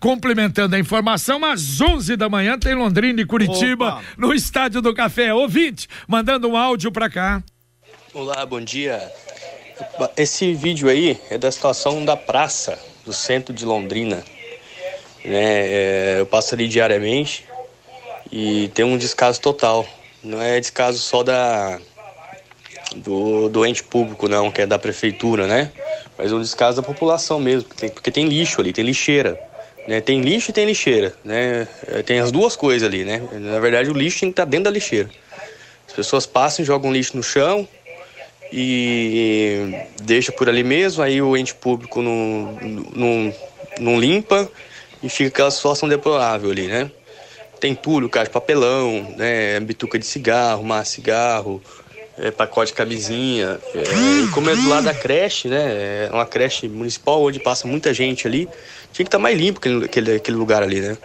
complementando 0.00 0.76
a 0.76 0.78
informação, 0.78 1.44
às 1.44 1.80
11 1.80 2.16
da 2.16 2.28
manhã 2.28 2.58
tem 2.58 2.74
Londrina 2.74 3.20
e 3.20 3.26
Curitiba 3.26 3.88
Opa. 3.88 4.02
no 4.16 4.34
Estádio 4.34 4.80
do 4.80 4.94
Café. 4.94 5.32
Ouvinte, 5.32 5.88
mandando 6.06 6.48
um 6.48 6.56
áudio 6.56 6.92
para 6.92 7.08
cá. 7.10 7.42
Olá, 8.12 8.46
bom 8.46 8.60
dia. 8.60 9.00
Esse 10.16 10.54
vídeo 10.54 10.88
aí 10.88 11.20
é 11.30 11.36
da 11.36 11.50
situação 11.50 12.04
da 12.04 12.16
praça 12.16 12.78
do 13.04 13.12
centro 13.12 13.54
de 13.54 13.64
Londrina. 13.64 14.24
Né? 15.24 15.34
É, 15.34 16.16
eu 16.18 16.26
passo 16.26 16.54
ali 16.54 16.66
diariamente 16.66 17.44
e 18.30 18.68
tem 18.74 18.84
um 18.84 18.96
descaso 18.96 19.40
total. 19.40 19.86
Não 20.22 20.40
é 20.40 20.58
descaso 20.58 20.98
só 20.98 21.22
da 21.22 21.78
do, 22.96 23.48
do 23.48 23.66
ente 23.66 23.82
público, 23.82 24.28
não, 24.28 24.50
que 24.50 24.62
é 24.62 24.66
da 24.66 24.78
prefeitura, 24.78 25.46
né? 25.46 25.72
Mas 26.18 26.32
um 26.32 26.40
descaso 26.40 26.80
da 26.80 26.86
população 26.86 27.38
mesmo, 27.38 27.68
porque 27.68 27.80
tem, 27.80 27.90
porque 27.90 28.10
tem 28.10 28.26
lixo 28.26 28.60
ali, 28.60 28.72
tem 28.72 28.84
lixeira. 28.84 29.38
Né? 29.86 30.00
Tem 30.00 30.20
lixo 30.20 30.50
e 30.50 30.52
tem 30.52 30.66
lixeira, 30.66 31.14
né? 31.24 31.68
É, 31.86 32.02
tem 32.02 32.18
as 32.18 32.32
duas 32.32 32.56
coisas 32.56 32.88
ali, 32.88 33.04
né? 33.04 33.22
Na 33.32 33.60
verdade, 33.60 33.88
o 33.88 33.92
lixo 33.92 34.20
tem 34.20 34.30
que 34.30 34.32
estar 34.32 34.44
dentro 34.44 34.64
da 34.64 34.70
lixeira. 34.70 35.08
As 35.86 35.92
pessoas 35.92 36.26
passam 36.26 36.62
e 36.62 36.66
jogam 36.66 36.92
lixo 36.92 37.16
no 37.16 37.22
chão 37.22 37.68
e 38.52 39.84
deixa 40.02 40.32
por 40.32 40.48
ali 40.48 40.64
mesmo, 40.64 41.02
aí 41.02 41.20
o 41.22 41.36
ente 41.36 41.54
público 41.54 42.02
não, 42.02 42.58
não, 42.94 43.34
não 43.78 44.00
limpa 44.00 44.50
e 45.02 45.08
fica 45.08 45.28
aquela 45.28 45.50
situação 45.50 45.88
deplorável 45.88 46.50
ali, 46.50 46.66
né? 46.66 46.90
Tem 47.60 47.72
entulho, 47.72 48.08
caixa 48.08 48.26
de 48.26 48.32
papelão, 48.32 49.14
né? 49.16 49.60
Bituca 49.60 49.98
de 49.98 50.06
cigarro, 50.06 50.64
massa 50.64 50.92
cigarro, 50.92 51.62
é, 52.18 52.30
pacote 52.30 52.72
de 52.72 52.76
camisinha. 52.76 53.58
É, 53.74 54.24
e 54.24 54.28
como 54.28 54.50
é 54.50 54.56
do 54.56 54.68
lado 54.68 54.84
da 54.84 54.94
creche, 54.94 55.48
né? 55.48 56.06
É 56.06 56.10
uma 56.12 56.26
creche 56.26 56.68
municipal 56.68 57.22
onde 57.22 57.38
passa 57.38 57.66
muita 57.68 57.92
gente 57.92 58.26
ali, 58.26 58.46
tinha 58.92 59.04
que 59.04 59.08
estar 59.08 59.18
tá 59.18 59.22
mais 59.22 59.38
limpo 59.38 59.58
aquele, 59.58 59.84
aquele, 59.84 60.14
aquele 60.16 60.36
lugar 60.36 60.62
ali, 60.62 60.80
né? 60.80 60.96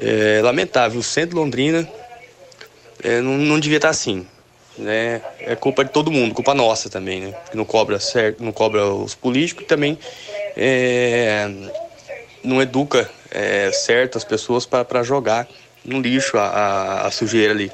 É 0.00 0.40
lamentável, 0.42 0.98
o 0.98 1.02
centro 1.02 1.30
de 1.30 1.36
Londrina 1.36 1.88
é, 3.02 3.20
não, 3.20 3.32
não 3.32 3.60
devia 3.60 3.78
estar 3.78 3.88
tá 3.88 3.92
assim. 3.92 4.26
Né? 4.76 5.20
É 5.40 5.54
culpa 5.54 5.84
de 5.84 5.90
todo 5.90 6.10
mundo, 6.10 6.34
culpa 6.34 6.52
nossa 6.52 6.90
também, 6.90 7.20
né? 7.20 7.34
Que 7.50 7.56
não 7.56 7.64
cobra 7.64 8.00
certo, 8.00 8.42
não 8.42 8.50
cobra 8.50 8.86
os 8.86 9.14
políticos 9.14 9.64
e 9.64 9.66
também 9.66 9.96
é, 10.56 11.48
não 12.42 12.60
educa 12.60 13.08
é, 13.30 13.70
certo 13.72 14.18
as 14.18 14.24
pessoas 14.24 14.66
para 14.66 15.02
jogar 15.02 15.46
no 15.84 16.00
lixo 16.00 16.38
a, 16.38 16.46
a, 16.46 17.06
a 17.06 17.10
sujeira 17.10 17.52
ali. 17.52 17.70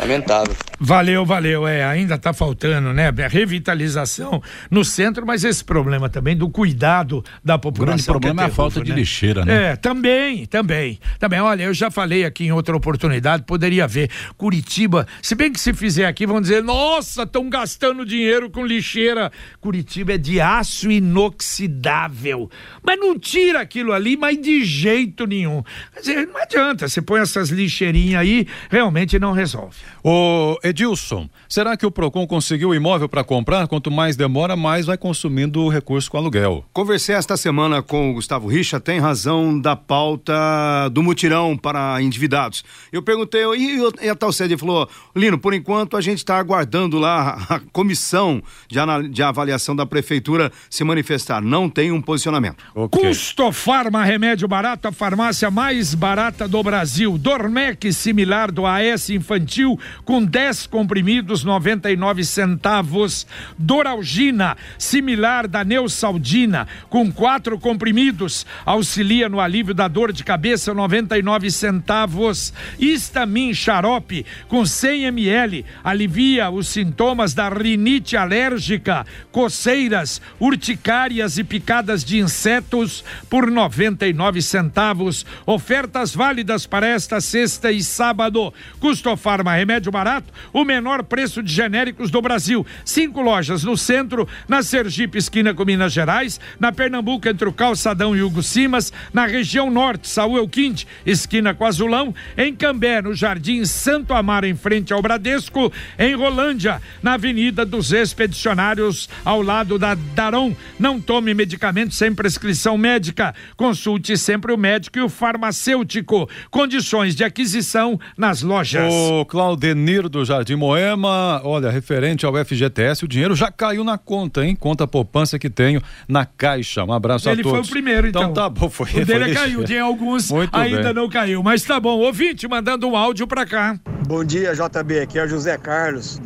Lamentável. 0.00 0.54
Valeu, 0.78 1.26
valeu. 1.26 1.66
É, 1.66 1.84
ainda 1.84 2.14
está 2.14 2.32
faltando, 2.32 2.92
né? 2.92 3.08
A 3.08 3.28
revitalização 3.28 4.40
no 4.70 4.84
centro, 4.84 5.26
mas 5.26 5.42
esse 5.42 5.64
problema 5.64 6.08
também 6.08 6.36
do 6.36 6.48
cuidado 6.48 7.24
da 7.44 7.58
população. 7.58 7.82
O 7.82 7.96
grande 7.96 8.04
problema 8.04 8.42
é, 8.42 8.44
é 8.44 8.48
a 8.48 8.52
falta 8.52 8.78
né? 8.78 8.84
de 8.84 8.92
lixeira, 8.92 9.44
né? 9.44 9.72
É, 9.72 9.76
também, 9.76 10.46
também. 10.46 11.00
Também, 11.18 11.40
olha, 11.40 11.64
eu 11.64 11.74
já 11.74 11.90
falei 11.90 12.24
aqui 12.24 12.44
em 12.44 12.52
outra 12.52 12.76
oportunidade, 12.76 13.42
poderia 13.42 13.88
ver. 13.88 14.08
Curitiba, 14.36 15.04
se 15.20 15.34
bem 15.34 15.50
que 15.52 15.58
se 15.58 15.74
fizer 15.74 16.06
aqui, 16.06 16.26
vão 16.26 16.40
dizer, 16.40 16.62
nossa, 16.62 17.24
estão 17.24 17.50
gastando 17.50 18.06
dinheiro 18.06 18.48
com 18.50 18.64
lixeira. 18.64 19.32
Curitiba 19.60 20.12
é 20.12 20.18
de 20.18 20.40
aço 20.40 20.92
inoxidável. 20.92 22.48
Mas 22.84 23.00
não 23.00 23.18
tira 23.18 23.60
aquilo 23.60 23.92
ali, 23.92 24.16
mas 24.16 24.40
de 24.40 24.64
jeito 24.64 25.26
nenhum. 25.26 25.64
Quer 25.92 26.00
dizer, 26.00 26.26
não 26.28 26.40
adianta, 26.40 26.88
você 26.88 27.02
põe 27.02 27.20
essas 27.20 27.48
lixeirinhas 27.48 28.20
aí, 28.20 28.46
realmente 28.70 29.18
não 29.18 29.32
resolve. 29.32 29.87
O 30.02 30.58
Edilson, 30.62 31.28
será 31.48 31.76
que 31.76 31.84
o 31.84 31.90
Procon 31.90 32.26
conseguiu 32.26 32.70
o 32.70 32.74
imóvel 32.74 33.08
para 33.08 33.24
comprar? 33.24 33.66
Quanto 33.66 33.90
mais 33.90 34.16
demora, 34.16 34.56
mais 34.56 34.86
vai 34.86 34.96
consumindo 34.96 35.62
o 35.62 35.68
recurso 35.68 36.10
com 36.10 36.16
aluguel. 36.16 36.64
Conversei 36.72 37.14
esta 37.14 37.36
semana 37.36 37.82
com 37.82 38.10
o 38.10 38.14
Gustavo 38.14 38.48
Richa, 38.48 38.80
tem 38.80 38.98
razão 38.98 39.58
da 39.60 39.76
pauta 39.76 40.88
do 40.92 41.02
mutirão 41.02 41.56
para 41.56 42.00
endividados. 42.02 42.64
Eu 42.92 43.02
perguntei, 43.02 43.42
e, 43.56 43.78
e 44.02 44.08
a 44.08 44.14
tal 44.14 44.32
sede 44.32 44.56
falou, 44.56 44.88
Lino, 45.14 45.38
por 45.38 45.54
enquanto 45.54 45.96
a 45.96 46.00
gente 46.00 46.18
está 46.18 46.38
aguardando 46.38 46.98
lá 46.98 47.46
a 47.48 47.60
comissão 47.72 48.42
de, 48.68 48.78
de, 49.10 49.22
avaliação 49.22 49.74
da 49.74 49.86
prefeitura 49.86 50.50
se 50.70 50.84
manifestar. 50.84 51.42
Não 51.42 51.68
tem 51.68 51.92
um 51.92 52.00
posicionamento. 52.00 52.56
Okay. 52.74 53.02
Custo 53.02 53.52
Farma, 53.52 54.04
remédio 54.04 54.48
barato, 54.48 54.88
a 54.88 54.92
farmácia 54.92 55.50
mais 55.50 55.94
barata 55.94 56.48
do 56.48 56.62
Brasil. 56.62 57.16
Dormec, 57.18 57.92
similar 57.92 58.50
do 58.50 58.66
AS 58.66 59.10
infantil, 59.10 59.77
com 60.04 60.24
10 60.24 60.66
comprimidos 60.66 61.44
99 61.44 62.24
centavos. 62.24 63.26
Doralgina, 63.56 64.56
similar 64.78 65.46
da 65.46 65.64
Neusaldina, 65.64 66.66
com 66.88 67.10
quatro 67.12 67.58
comprimidos, 67.58 68.46
auxilia 68.64 69.28
no 69.28 69.40
alívio 69.40 69.74
da 69.74 69.88
dor 69.88 70.12
de 70.12 70.24
cabeça 70.24 70.72
99 70.72 71.50
centavos. 71.50 72.52
Histamin 72.78 73.52
xarope 73.54 74.24
com 74.48 74.64
100 74.64 75.06
ml, 75.06 75.64
alivia 75.82 76.50
os 76.50 76.68
sintomas 76.68 77.34
da 77.34 77.48
rinite 77.48 78.16
alérgica, 78.16 79.06
coceiras, 79.32 80.20
urticárias 80.40 81.38
e 81.38 81.44
picadas 81.44 82.04
de 82.04 82.18
insetos 82.18 83.04
por 83.28 83.50
99 83.50 84.42
centavos. 84.42 85.24
Ofertas 85.46 86.14
válidas 86.14 86.66
para 86.66 86.86
esta 86.86 87.20
sexta 87.20 87.70
e 87.72 87.82
sábado. 87.82 88.52
Custo 88.80 89.16
Farma 89.16 89.56
Remédio 89.68 89.92
Barato, 89.92 90.32
o 90.50 90.64
menor 90.64 91.02
preço 91.02 91.42
de 91.42 91.52
genéricos 91.52 92.10
do 92.10 92.22
Brasil. 92.22 92.66
Cinco 92.86 93.20
lojas 93.20 93.64
no 93.64 93.76
centro, 93.76 94.26
na 94.48 94.62
Sergipe, 94.62 95.18
esquina 95.18 95.52
com 95.52 95.62
Minas 95.62 95.92
Gerais, 95.92 96.40
na 96.58 96.72
Pernambuco, 96.72 97.28
entre 97.28 97.46
o 97.46 97.52
Calçadão 97.52 98.16
e 98.16 98.22
Hugo 98.22 98.42
Simas, 98.42 98.90
na 99.12 99.26
região 99.26 99.70
norte, 99.70 100.08
Saúl 100.08 100.38
Elquinte, 100.38 100.88
esquina 101.04 101.52
com 101.52 101.66
Azulão, 101.66 102.14
em 102.34 102.56
Cambé, 102.56 103.02
no 103.02 103.12
Jardim 103.12 103.62
Santo 103.66 104.14
Amaro, 104.14 104.46
em 104.46 104.56
frente 104.56 104.90
ao 104.90 105.02
Bradesco, 105.02 105.70
em 105.98 106.14
Rolândia, 106.14 106.80
na 107.02 107.12
Avenida 107.12 107.66
dos 107.66 107.92
Expedicionários, 107.92 109.06
ao 109.22 109.42
lado 109.42 109.78
da 109.78 109.94
Daron. 109.94 110.56
Não 110.78 110.98
tome 110.98 111.34
medicamentos 111.34 111.98
sem 111.98 112.14
prescrição 112.14 112.78
médica. 112.78 113.34
Consulte 113.54 114.16
sempre 114.16 114.50
o 114.50 114.56
médico 114.56 114.96
e 114.96 115.02
o 115.02 115.10
farmacêutico. 115.10 116.26
Condições 116.50 117.14
de 117.14 117.22
aquisição 117.22 118.00
nas 118.16 118.40
lojas. 118.40 118.90
O 118.90 119.26
Claudenir 119.58 120.08
do 120.08 120.24
Jardim 120.24 120.54
Moema, 120.54 121.40
olha, 121.42 121.68
referente 121.68 122.24
ao 122.24 122.32
FGTS, 122.32 123.04
o 123.04 123.08
dinheiro 123.08 123.34
já 123.34 123.50
caiu 123.50 123.82
na 123.82 123.98
conta, 123.98 124.44
hein? 124.44 124.54
Conta 124.54 124.86
poupança 124.86 125.36
que 125.36 125.50
tenho 125.50 125.82
na 126.06 126.24
caixa. 126.24 126.84
Um 126.84 126.92
abraço 126.92 127.28
Ele 127.28 127.40
a 127.40 127.42
todos. 127.42 127.58
Ele 127.58 127.66
foi 127.66 127.68
o 127.68 127.72
primeiro, 127.72 128.06
então. 128.06 128.22
Então 128.22 128.34
tá 128.34 128.48
bom, 128.48 128.70
foi. 128.70 128.88
O 128.90 129.04
dele 129.04 129.24
foi 129.24 129.34
caiu, 129.34 129.64
tem 129.64 129.80
alguns 129.80 130.30
Muito 130.30 130.56
ainda 130.56 130.84
bem. 130.84 130.94
não 130.94 131.08
caiu, 131.08 131.42
mas 131.42 131.64
tá 131.64 131.80
bom. 131.80 131.98
Ouvinte, 131.98 132.46
mandando 132.46 132.86
um 132.86 132.96
áudio 132.96 133.26
pra 133.26 133.44
cá. 133.44 133.76
Bom 134.06 134.24
dia, 134.24 134.52
JB, 134.54 135.00
aqui 135.00 135.18
é 135.18 135.24
o 135.24 135.28
José 135.28 135.58
Carlos, 135.58 136.22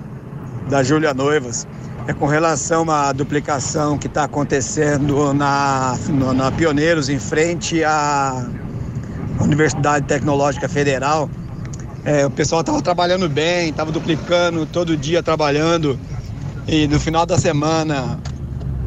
da 0.68 0.82
Júlia 0.82 1.14
Noivas. 1.14 1.66
É 2.06 2.12
com 2.12 2.26
relação 2.26 2.90
à 2.90 3.12
duplicação 3.12 3.96
que 3.96 4.08
está 4.08 4.24
acontecendo 4.24 5.32
na, 5.32 5.96
na 6.34 6.52
Pioneiros, 6.52 7.08
em 7.08 7.18
frente 7.18 7.82
à 7.82 8.46
Universidade 9.40 10.04
Tecnológica 10.06 10.68
Federal 10.68 11.30
é, 12.04 12.26
o 12.26 12.30
pessoal 12.30 12.62
estava 12.62 12.82
trabalhando 12.82 13.28
bem, 13.28 13.70
estava 13.70 13.92
duplicando 13.92 14.66
todo 14.66 14.96
dia 14.96 15.22
trabalhando. 15.22 15.98
E 16.66 16.86
no 16.88 16.98
final 16.98 17.24
da 17.24 17.38
semana, 17.38 18.18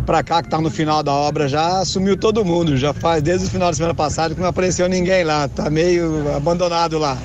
para 0.05 0.21
cá 0.23 0.43
que 0.43 0.49
tá 0.49 0.59
no 0.59 0.69
final 0.69 1.01
da 1.01 1.13
obra, 1.13 1.47
já 1.47 1.83
sumiu 1.85 2.17
todo 2.17 2.43
mundo. 2.43 2.75
Já 2.77 2.93
faz 2.93 3.23
desde 3.23 3.47
o 3.47 3.49
final 3.49 3.69
da 3.69 3.73
semana 3.73 3.95
passada 3.95 4.35
que 4.35 4.41
não 4.41 4.49
apareceu 4.49 4.87
ninguém 4.89 5.23
lá. 5.23 5.47
Tá 5.47 5.69
meio 5.69 6.33
abandonado 6.35 6.97
lá. 6.97 7.17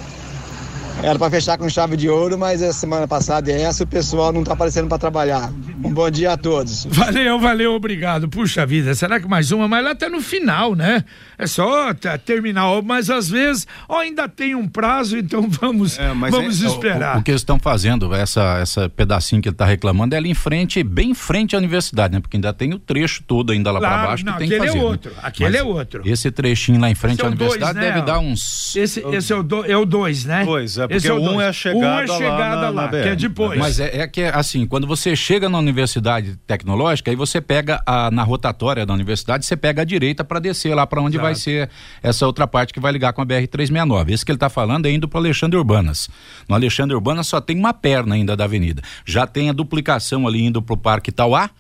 Era 1.03 1.19
para 1.19 1.31
fechar 1.31 1.57
com 1.57 1.69
chave 1.69 1.97
de 1.97 2.09
ouro, 2.09 2.37
mas 2.37 2.63
a 2.63 2.73
semana 2.73 3.09
passada 3.09 3.51
e 3.51 3.55
essa 3.55 3.85
o 3.85 3.87
pessoal 3.87 4.33
não 4.33 4.45
tá 4.45 4.53
aparecendo 4.53 4.87
para 4.87 4.99
trabalhar. 4.99 5.51
Um 5.83 5.93
bom 5.93 6.11
dia 6.11 6.33
a 6.33 6.37
todos. 6.37 6.85
Valeu, 6.91 7.39
valeu, 7.41 7.73
obrigado. 7.73 8.29
Puxa 8.29 8.67
vida, 8.67 8.95
será 8.95 9.19
que 9.19 9.27
mais 9.27 9.51
uma? 9.51 9.67
Mas 9.67 9.83
lá 9.83 9.93
até 9.93 10.09
no 10.09 10.21
final, 10.21 10.75
né? 10.75 11.05
É 11.39 11.47
só 11.47 11.95
terminar, 12.25 12.83
mas 12.83 13.09
às 13.09 13.31
vezes 13.31 13.67
ó, 13.89 13.99
ainda 14.01 14.29
tem 14.29 14.55
um 14.55 14.69
prazo, 14.69 15.17
então 15.17 15.49
vamos, 15.49 15.99
é, 15.99 16.09
vamos 16.31 16.63
é, 16.63 16.67
esperar. 16.67 17.17
O, 17.17 17.21
o, 17.21 17.23
que 17.23 17.31
eles 17.31 17.41
estão 17.41 17.59
fazendo, 17.59 18.15
essa, 18.15 18.59
essa 18.59 18.89
pedacinho 18.91 19.41
que 19.41 19.49
ele 19.49 19.55
está 19.55 19.65
reclamando, 19.65 20.15
é 20.15 20.19
ali 20.19 20.31
em 20.31 20.35
frente, 20.35 20.83
bem 20.83 21.11
em 21.11 21.15
frente 21.15 21.55
à 21.55 21.59
universidade, 21.59 22.13
né? 22.13 22.21
Porque 22.21 22.37
ainda 22.37 22.53
tem 22.53 22.75
o 22.75 22.79
trecho 22.79 23.23
todo 23.27 23.53
ainda 23.53 23.71
lá 23.71 23.81
para 23.81 24.07
baixo 24.07 24.25
não, 24.25 24.35
que 24.35 24.41
tem 24.41 24.49
que 24.51 24.59
fazer. 24.59 24.69
Aquele 24.71 24.79
é 24.79 24.85
outro, 24.85 25.11
né? 25.13 25.19
aquele 25.23 25.57
é 25.57 25.63
outro. 25.63 26.03
Esse 26.05 26.31
trechinho 26.31 26.79
lá 26.79 26.91
em 26.91 26.95
frente 26.95 27.15
esse 27.15 27.23
à 27.23 27.25
é 27.25 27.29
universidade 27.29 27.73
dois, 27.75 27.87
né? 27.87 27.93
deve 27.93 28.07
dar 28.07 28.19
uns... 28.19 28.77
Esse, 28.77 29.01
esse 29.01 29.33
é 29.33 29.37
o 29.37 29.43
2, 29.43 29.71
é 29.71 29.77
o 29.77 29.87
dois, 29.87 30.25
né? 30.27 30.45
Dois, 30.45 30.77
é 30.77 30.90
porque 30.91 30.97
esse 30.97 31.09
é 31.09 31.13
o 31.13 31.19
um 31.19 31.25
dois. 31.25 31.41
é 31.41 31.49
a 31.49 31.53
chegada, 31.53 32.13
um 32.13 32.15
é 32.15 32.19
chegada 32.19 32.57
lá, 32.57 32.61
na, 32.61 32.71
lá 32.71 32.83
na 32.83 32.89
que 32.89 33.09
é 33.09 33.15
depois. 33.15 33.59
Mas 33.59 33.79
é, 33.79 34.01
é 34.01 34.09
que, 34.09 34.23
assim, 34.25 34.67
quando 34.67 34.87
você 34.87 35.15
chega 35.15 35.49
na 35.49 35.59
universidade 35.59 36.37
tecnológica, 36.47 37.11
aí 37.11 37.17
você 37.17 37.41
pega 37.41 37.81
a, 37.87 38.11
na 38.11 38.25
rotatória 38.25 38.85
da 38.85 38.93
universidade, 38.93 39.47
você 39.47 39.57
pega 39.57 39.83
a 39.83 39.85
direita 39.85 40.25
para 40.25 40.41
descer 40.41 40.75
lá 40.75 40.87
para 40.87 41.01
onde 41.01 41.17
Exato. 41.17 41.27
vai 41.27 41.35
ser 41.35 41.71
essa 42.03 42.27
outra 42.27 42.47
parte 42.47 42.75
que 42.75 42.81
vai 42.81 42.91
ligar 42.91 43.13
com 43.13 43.23
a 43.23 43.27
BR-369. 43.27 44.11
Esse 44.11 44.25
que 44.25 44.33
ele 44.33 44.37
está 44.37 44.49
falando 44.49 44.87
é 44.87 44.91
indo 44.91 45.07
para 45.07 45.21
Alexandre 45.21 45.57
Urbanas. 45.57 46.09
No 46.49 46.55
Alexandre 46.55 46.95
Urbanas 46.95 47.29
só 47.29 47.41
tem 47.41 47.57
uma 47.57 47.73
perna 47.73 48.17
ainda 48.17 48.37
da 48.37 48.45
avenida. 48.45 48.83
Já 49.07 49.27
tem 49.27 49.49
a 49.49 49.53
duplicação 49.53 50.27
ali 50.27 50.45
indo 50.45 50.61
para 50.61 50.75
o 50.75 50.77
Parque 50.77 51.13
Tauá, 51.13 51.51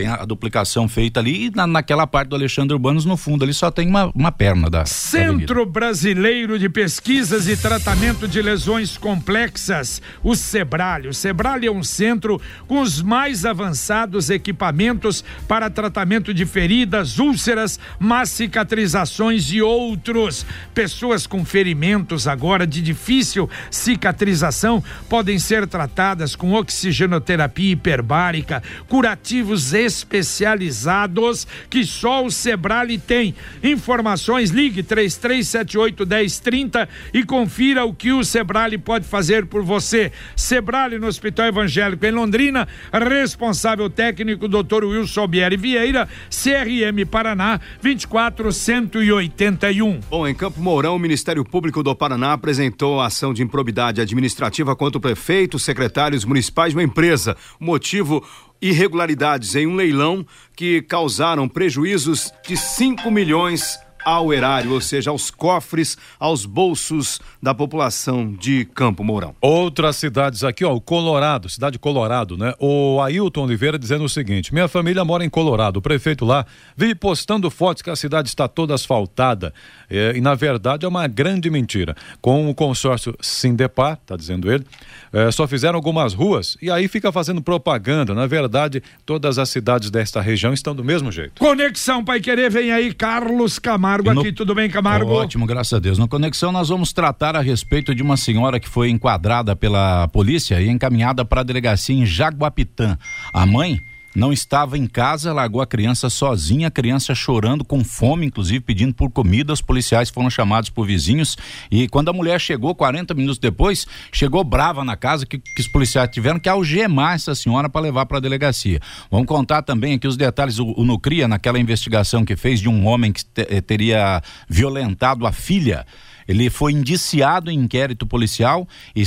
tem 0.00 0.08
a, 0.08 0.24
duplicação 0.24 0.88
feita 0.88 1.20
ali 1.20 1.46
e 1.46 1.50
na, 1.50 1.66
naquela 1.66 2.06
parte 2.06 2.28
do 2.28 2.36
Alexandre 2.36 2.72
Urbanos, 2.72 3.04
no 3.04 3.18
fundo, 3.18 3.44
ali 3.44 3.52
só 3.52 3.70
tem 3.70 3.86
uma, 3.86 4.10
uma 4.14 4.32
perna 4.32 4.70
da. 4.70 4.86
Centro 4.86 5.66
da 5.66 5.70
Brasileiro 5.70 6.58
de 6.58 6.70
Pesquisas 6.70 7.46
e 7.46 7.56
Tratamento 7.56 8.26
de 8.26 8.40
Lesões 8.40 8.96
Complexas, 8.96 10.00
o 10.22 10.34
Sebralhe. 10.34 11.08
O 11.08 11.14
Sebralhe 11.14 11.66
é 11.66 11.70
um 11.70 11.82
centro 11.82 12.40
com 12.66 12.80
os 12.80 13.02
mais 13.02 13.44
avançados 13.44 14.30
equipamentos 14.30 15.22
para 15.46 15.68
tratamento 15.68 16.32
de 16.32 16.46
feridas, 16.46 17.18
úlceras, 17.18 17.78
más 17.98 18.30
cicatrizações 18.30 19.52
e 19.52 19.60
outros. 19.60 20.46
Pessoas 20.72 21.26
com 21.26 21.44
ferimentos 21.44 22.26
agora 22.26 22.66
de 22.66 22.80
difícil 22.80 23.50
cicatrização 23.70 24.82
podem 25.08 25.38
ser 25.38 25.66
tratadas 25.66 26.34
com 26.34 26.52
oxigenoterapia 26.54 27.72
hiperbárica, 27.72 28.62
curativos 28.88 29.74
especializados 29.90 31.46
que 31.68 31.84
só 31.84 32.24
o 32.24 32.30
Sebrale 32.30 32.96
tem. 32.98 33.34
Informações, 33.62 34.48
ligue 34.50 34.82
3378 34.82 36.06
1030 36.06 36.88
e 37.12 37.22
confira 37.24 37.84
o 37.84 37.92
que 37.94 38.12
o 38.12 38.24
Sebrale 38.24 38.78
pode 38.78 39.06
fazer 39.06 39.44
por 39.46 39.62
você. 39.62 40.10
Sebrale 40.36 40.98
no 40.98 41.06
Hospital 41.06 41.46
Evangélico 41.46 42.06
em 42.06 42.10
Londrina, 42.10 42.66
responsável 42.92 43.88
técnico 43.90 44.48
Dr. 44.48 44.84
Wilson 44.84 45.26
Bieri 45.26 45.56
Vieira, 45.56 46.08
CRM 46.30 47.04
Paraná 47.10 47.58
24181. 47.82 50.00
Bom, 50.08 50.26
em 50.26 50.34
Campo 50.34 50.60
Mourão, 50.60 50.96
o 50.96 50.98
Ministério 50.98 51.44
Público 51.44 51.82
do 51.82 51.94
Paraná 51.94 52.32
apresentou 52.32 52.98
a 53.00 53.06
ação 53.06 53.34
de 53.34 53.42
improbidade 53.42 54.00
administrativa 54.00 54.76
contra 54.76 54.98
o 54.98 55.00
prefeito, 55.00 55.58
secretários 55.58 56.24
municipais 56.24 56.72
de 56.72 56.76
uma 56.76 56.82
empresa. 56.82 57.36
O 57.60 57.64
motivo 57.64 58.24
irregularidades 58.60 59.54
em 59.54 59.66
um 59.66 59.76
leilão 59.76 60.26
que 60.54 60.82
causaram 60.82 61.48
prejuízos 61.48 62.32
de 62.46 62.56
5 62.56 63.10
milhões 63.10 63.78
ao 64.04 64.32
erário, 64.32 64.72
ou 64.72 64.80
seja, 64.80 65.10
aos 65.10 65.30
cofres, 65.30 65.96
aos 66.18 66.44
bolsos 66.46 67.20
da 67.42 67.54
população 67.54 68.32
de 68.32 68.64
Campo 68.64 69.04
Mourão. 69.04 69.34
Outras 69.40 69.96
cidades 69.96 70.44
aqui, 70.44 70.64
ó, 70.64 70.74
o 70.74 70.80
Colorado, 70.80 71.48
cidade 71.48 71.72
de 71.72 71.78
Colorado, 71.78 72.36
né? 72.36 72.54
O 72.58 73.00
Ailton 73.00 73.44
Oliveira 73.44 73.78
dizendo 73.78 74.04
o 74.04 74.08
seguinte: 74.08 74.52
minha 74.52 74.68
família 74.68 75.04
mora 75.04 75.24
em 75.24 75.30
Colorado, 75.30 75.78
o 75.78 75.82
prefeito 75.82 76.24
lá 76.24 76.46
vive 76.76 76.94
postando 76.94 77.50
fotos 77.50 77.82
que 77.82 77.90
a 77.90 77.96
cidade 77.96 78.28
está 78.28 78.48
toda 78.48 78.74
asfaltada 78.74 79.52
é, 79.88 80.12
e 80.16 80.20
na 80.20 80.34
verdade 80.34 80.84
é 80.84 80.88
uma 80.88 81.06
grande 81.06 81.50
mentira. 81.50 81.94
Com 82.20 82.48
o 82.48 82.54
consórcio 82.54 83.14
Sindepar, 83.20 83.98
tá 84.06 84.16
dizendo 84.16 84.50
ele, 84.50 84.64
é, 85.12 85.30
só 85.30 85.46
fizeram 85.46 85.76
algumas 85.76 86.14
ruas 86.14 86.56
e 86.62 86.70
aí 86.70 86.88
fica 86.88 87.10
fazendo 87.10 87.42
propaganda. 87.42 88.14
Na 88.14 88.26
verdade, 88.26 88.82
todas 89.04 89.38
as 89.38 89.48
cidades 89.48 89.90
desta 89.90 90.20
região 90.20 90.52
estão 90.52 90.74
do 90.74 90.84
mesmo 90.84 91.10
jeito. 91.10 91.32
Conexão 91.38 92.04
Pai 92.04 92.20
Querer, 92.20 92.50
vem 92.50 92.72
aí 92.72 92.94
Carlos 92.94 93.58
Camargo 93.58 93.99
Camargo 94.02 94.14
no... 94.14 94.20
aqui, 94.20 94.32
tudo 94.32 94.54
bem, 94.54 94.68
Camargo? 94.68 95.12
Ótimo, 95.12 95.46
graças 95.46 95.72
a 95.72 95.78
Deus. 95.78 95.98
Na 95.98 96.08
conexão, 96.08 96.52
nós 96.52 96.68
vamos 96.68 96.92
tratar 96.92 97.36
a 97.36 97.40
respeito 97.40 97.94
de 97.94 98.02
uma 98.02 98.16
senhora 98.16 98.58
que 98.58 98.68
foi 98.68 98.90
enquadrada 98.90 99.54
pela 99.54 100.08
polícia 100.08 100.60
e 100.60 100.68
encaminhada 100.68 101.24
para 101.24 101.40
a 101.40 101.44
delegacia 101.44 101.94
em 101.94 102.06
Jaguapitã. 102.06 102.98
A 103.32 103.46
mãe 103.46 103.80
não 104.14 104.32
estava 104.32 104.76
em 104.76 104.86
casa, 104.86 105.32
largou 105.32 105.60
a 105.60 105.66
criança 105.66 106.10
sozinha, 106.10 106.68
a 106.68 106.70
criança 106.70 107.14
chorando, 107.14 107.64
com 107.64 107.84
fome, 107.84 108.26
inclusive 108.26 108.60
pedindo 108.60 108.92
por 108.92 109.10
comida. 109.10 109.52
Os 109.52 109.62
policiais 109.62 110.10
foram 110.10 110.28
chamados 110.28 110.70
por 110.70 110.86
vizinhos 110.86 111.36
e 111.70 111.88
quando 111.88 112.08
a 112.08 112.12
mulher 112.12 112.40
chegou, 112.40 112.74
40 112.74 113.14
minutos 113.14 113.38
depois, 113.38 113.86
chegou 114.12 114.42
brava 114.42 114.84
na 114.84 114.96
casa 114.96 115.24
que, 115.24 115.38
que 115.38 115.60
os 115.60 115.68
policiais 115.68 116.10
tiveram 116.10 116.40
que 116.40 116.48
algemar 116.48 117.14
essa 117.14 117.34
senhora 117.34 117.68
para 117.68 117.80
levar 117.80 118.06
para 118.06 118.18
a 118.18 118.20
delegacia. 118.20 118.80
Vamos 119.10 119.26
contar 119.26 119.62
também 119.62 119.94
aqui 119.94 120.06
os 120.06 120.16
detalhes. 120.16 120.58
O, 120.58 120.74
o 120.76 120.84
Nucria, 120.84 121.28
naquela 121.28 121.58
investigação 121.58 122.24
que 122.24 122.36
fez 122.36 122.60
de 122.60 122.68
um 122.68 122.86
homem 122.86 123.12
que 123.12 123.24
te, 123.24 123.46
eh, 123.48 123.60
teria 123.60 124.22
violentado 124.48 125.26
a 125.26 125.32
filha. 125.32 125.86
Ele 126.30 126.48
foi 126.48 126.72
indiciado 126.72 127.50
em 127.50 127.58
inquérito 127.58 128.06
policial 128.06 128.68
e, 128.94 129.02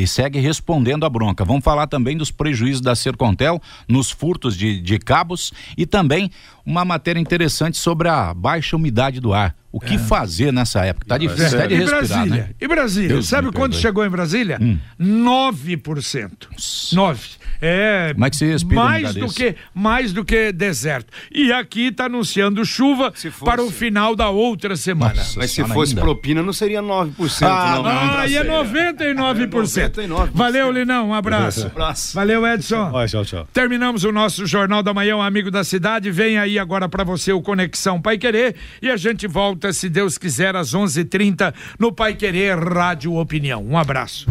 e, 0.00 0.06
segue 0.06 0.38
respondendo 0.38 1.04
à 1.04 1.10
bronca. 1.10 1.44
Vamos 1.44 1.62
falar 1.62 1.86
também 1.86 2.16
dos 2.16 2.30
prejuízos 2.30 2.80
da 2.80 2.94
Sercontel 2.94 3.60
nos 3.86 4.10
furtos 4.10 4.56
de, 4.56 4.80
de 4.80 4.98
cabos 4.98 5.52
e 5.76 5.84
também 5.84 6.30
uma 6.64 6.82
matéria 6.82 7.20
interessante 7.20 7.76
sobre 7.76 8.08
a 8.08 8.32
baixa 8.32 8.74
umidade 8.74 9.20
do 9.20 9.34
ar. 9.34 9.54
O 9.72 9.80
que 9.80 9.94
é. 9.94 9.98
fazer 9.98 10.52
nessa 10.52 10.84
época? 10.84 11.06
Tá 11.06 11.16
difícil 11.16 11.58
é. 11.58 11.66
de 11.66 11.74
respirar, 11.74 12.06
Brasília? 12.06 12.42
né? 12.42 12.50
E 12.60 12.68
Brasília? 12.68 13.08
Deus 13.08 13.28
Sabe 13.28 13.50
quando 13.50 13.74
chegou 13.74 14.04
em 14.04 14.10
Brasília? 14.10 14.58
Hum. 14.60 14.78
9%. 15.00 16.30
9%. 16.92 17.42
É, 17.64 18.10
Como 18.12 18.26
é 18.26 18.30
que 18.30 18.36
você 18.36 18.46
respira 18.46 18.82
mais 18.82 19.14
do 19.14 19.32
que 19.32 19.54
mais 19.72 20.12
do 20.12 20.24
que 20.24 20.50
deserto. 20.50 21.12
E 21.30 21.52
aqui 21.52 21.86
está 21.86 22.06
anunciando 22.06 22.64
chuva 22.64 23.12
para 23.44 23.62
o 23.62 23.70
final 23.70 24.16
da 24.16 24.28
outra 24.30 24.74
semana. 24.74 25.14
Nossa, 25.14 25.38
Mas 25.38 25.52
se 25.52 25.62
fosse 25.66 25.92
ainda. 25.92 26.00
propina 26.00 26.42
não 26.42 26.52
seria 26.52 26.82
9%, 26.82 27.46
ah, 27.46 27.76
não. 27.76 27.86
Ah, 27.86 28.26
e 28.26 28.36
é 28.36 28.44
99%. 28.44 29.00
É 29.00 29.14
99%. 29.14 30.30
Valeu, 30.34 30.72
Linão, 30.72 31.10
um 31.10 31.14
abraço. 31.14 31.66
abraço. 31.70 32.16
Valeu, 32.16 32.44
Edson. 32.44 32.90
Vai, 32.90 33.06
tchau, 33.06 33.24
tchau. 33.24 33.48
Terminamos 33.52 34.02
o 34.02 34.10
nosso 34.10 34.44
Jornal 34.44 34.82
da 34.82 34.92
Manhã, 34.92 35.16
um 35.16 35.22
amigo 35.22 35.48
da 35.48 35.62
cidade. 35.62 36.10
Vem 36.10 36.38
aí 36.38 36.58
agora 36.58 36.88
para 36.88 37.04
você 37.04 37.32
o 37.32 37.40
Conexão 37.40 38.02
Pai 38.02 38.18
Querer 38.18 38.56
e 38.82 38.90
a 38.90 38.96
gente 38.96 39.28
volta, 39.28 39.61
se 39.70 39.90
Deus 39.90 40.16
quiser, 40.16 40.56
às 40.56 40.72
11:30 40.72 41.52
no 41.78 41.92
Pai 41.92 42.14
Querer 42.14 42.58
Rádio 42.58 43.16
Opinião. 43.16 43.62
Um 43.62 43.76
abraço. 43.76 44.26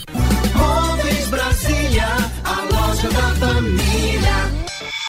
Móveis 0.54 1.28
Brasília, 1.28 1.79
a 1.98 2.54
loja 2.72 3.08
da 3.08 3.34
família. 3.34 4.59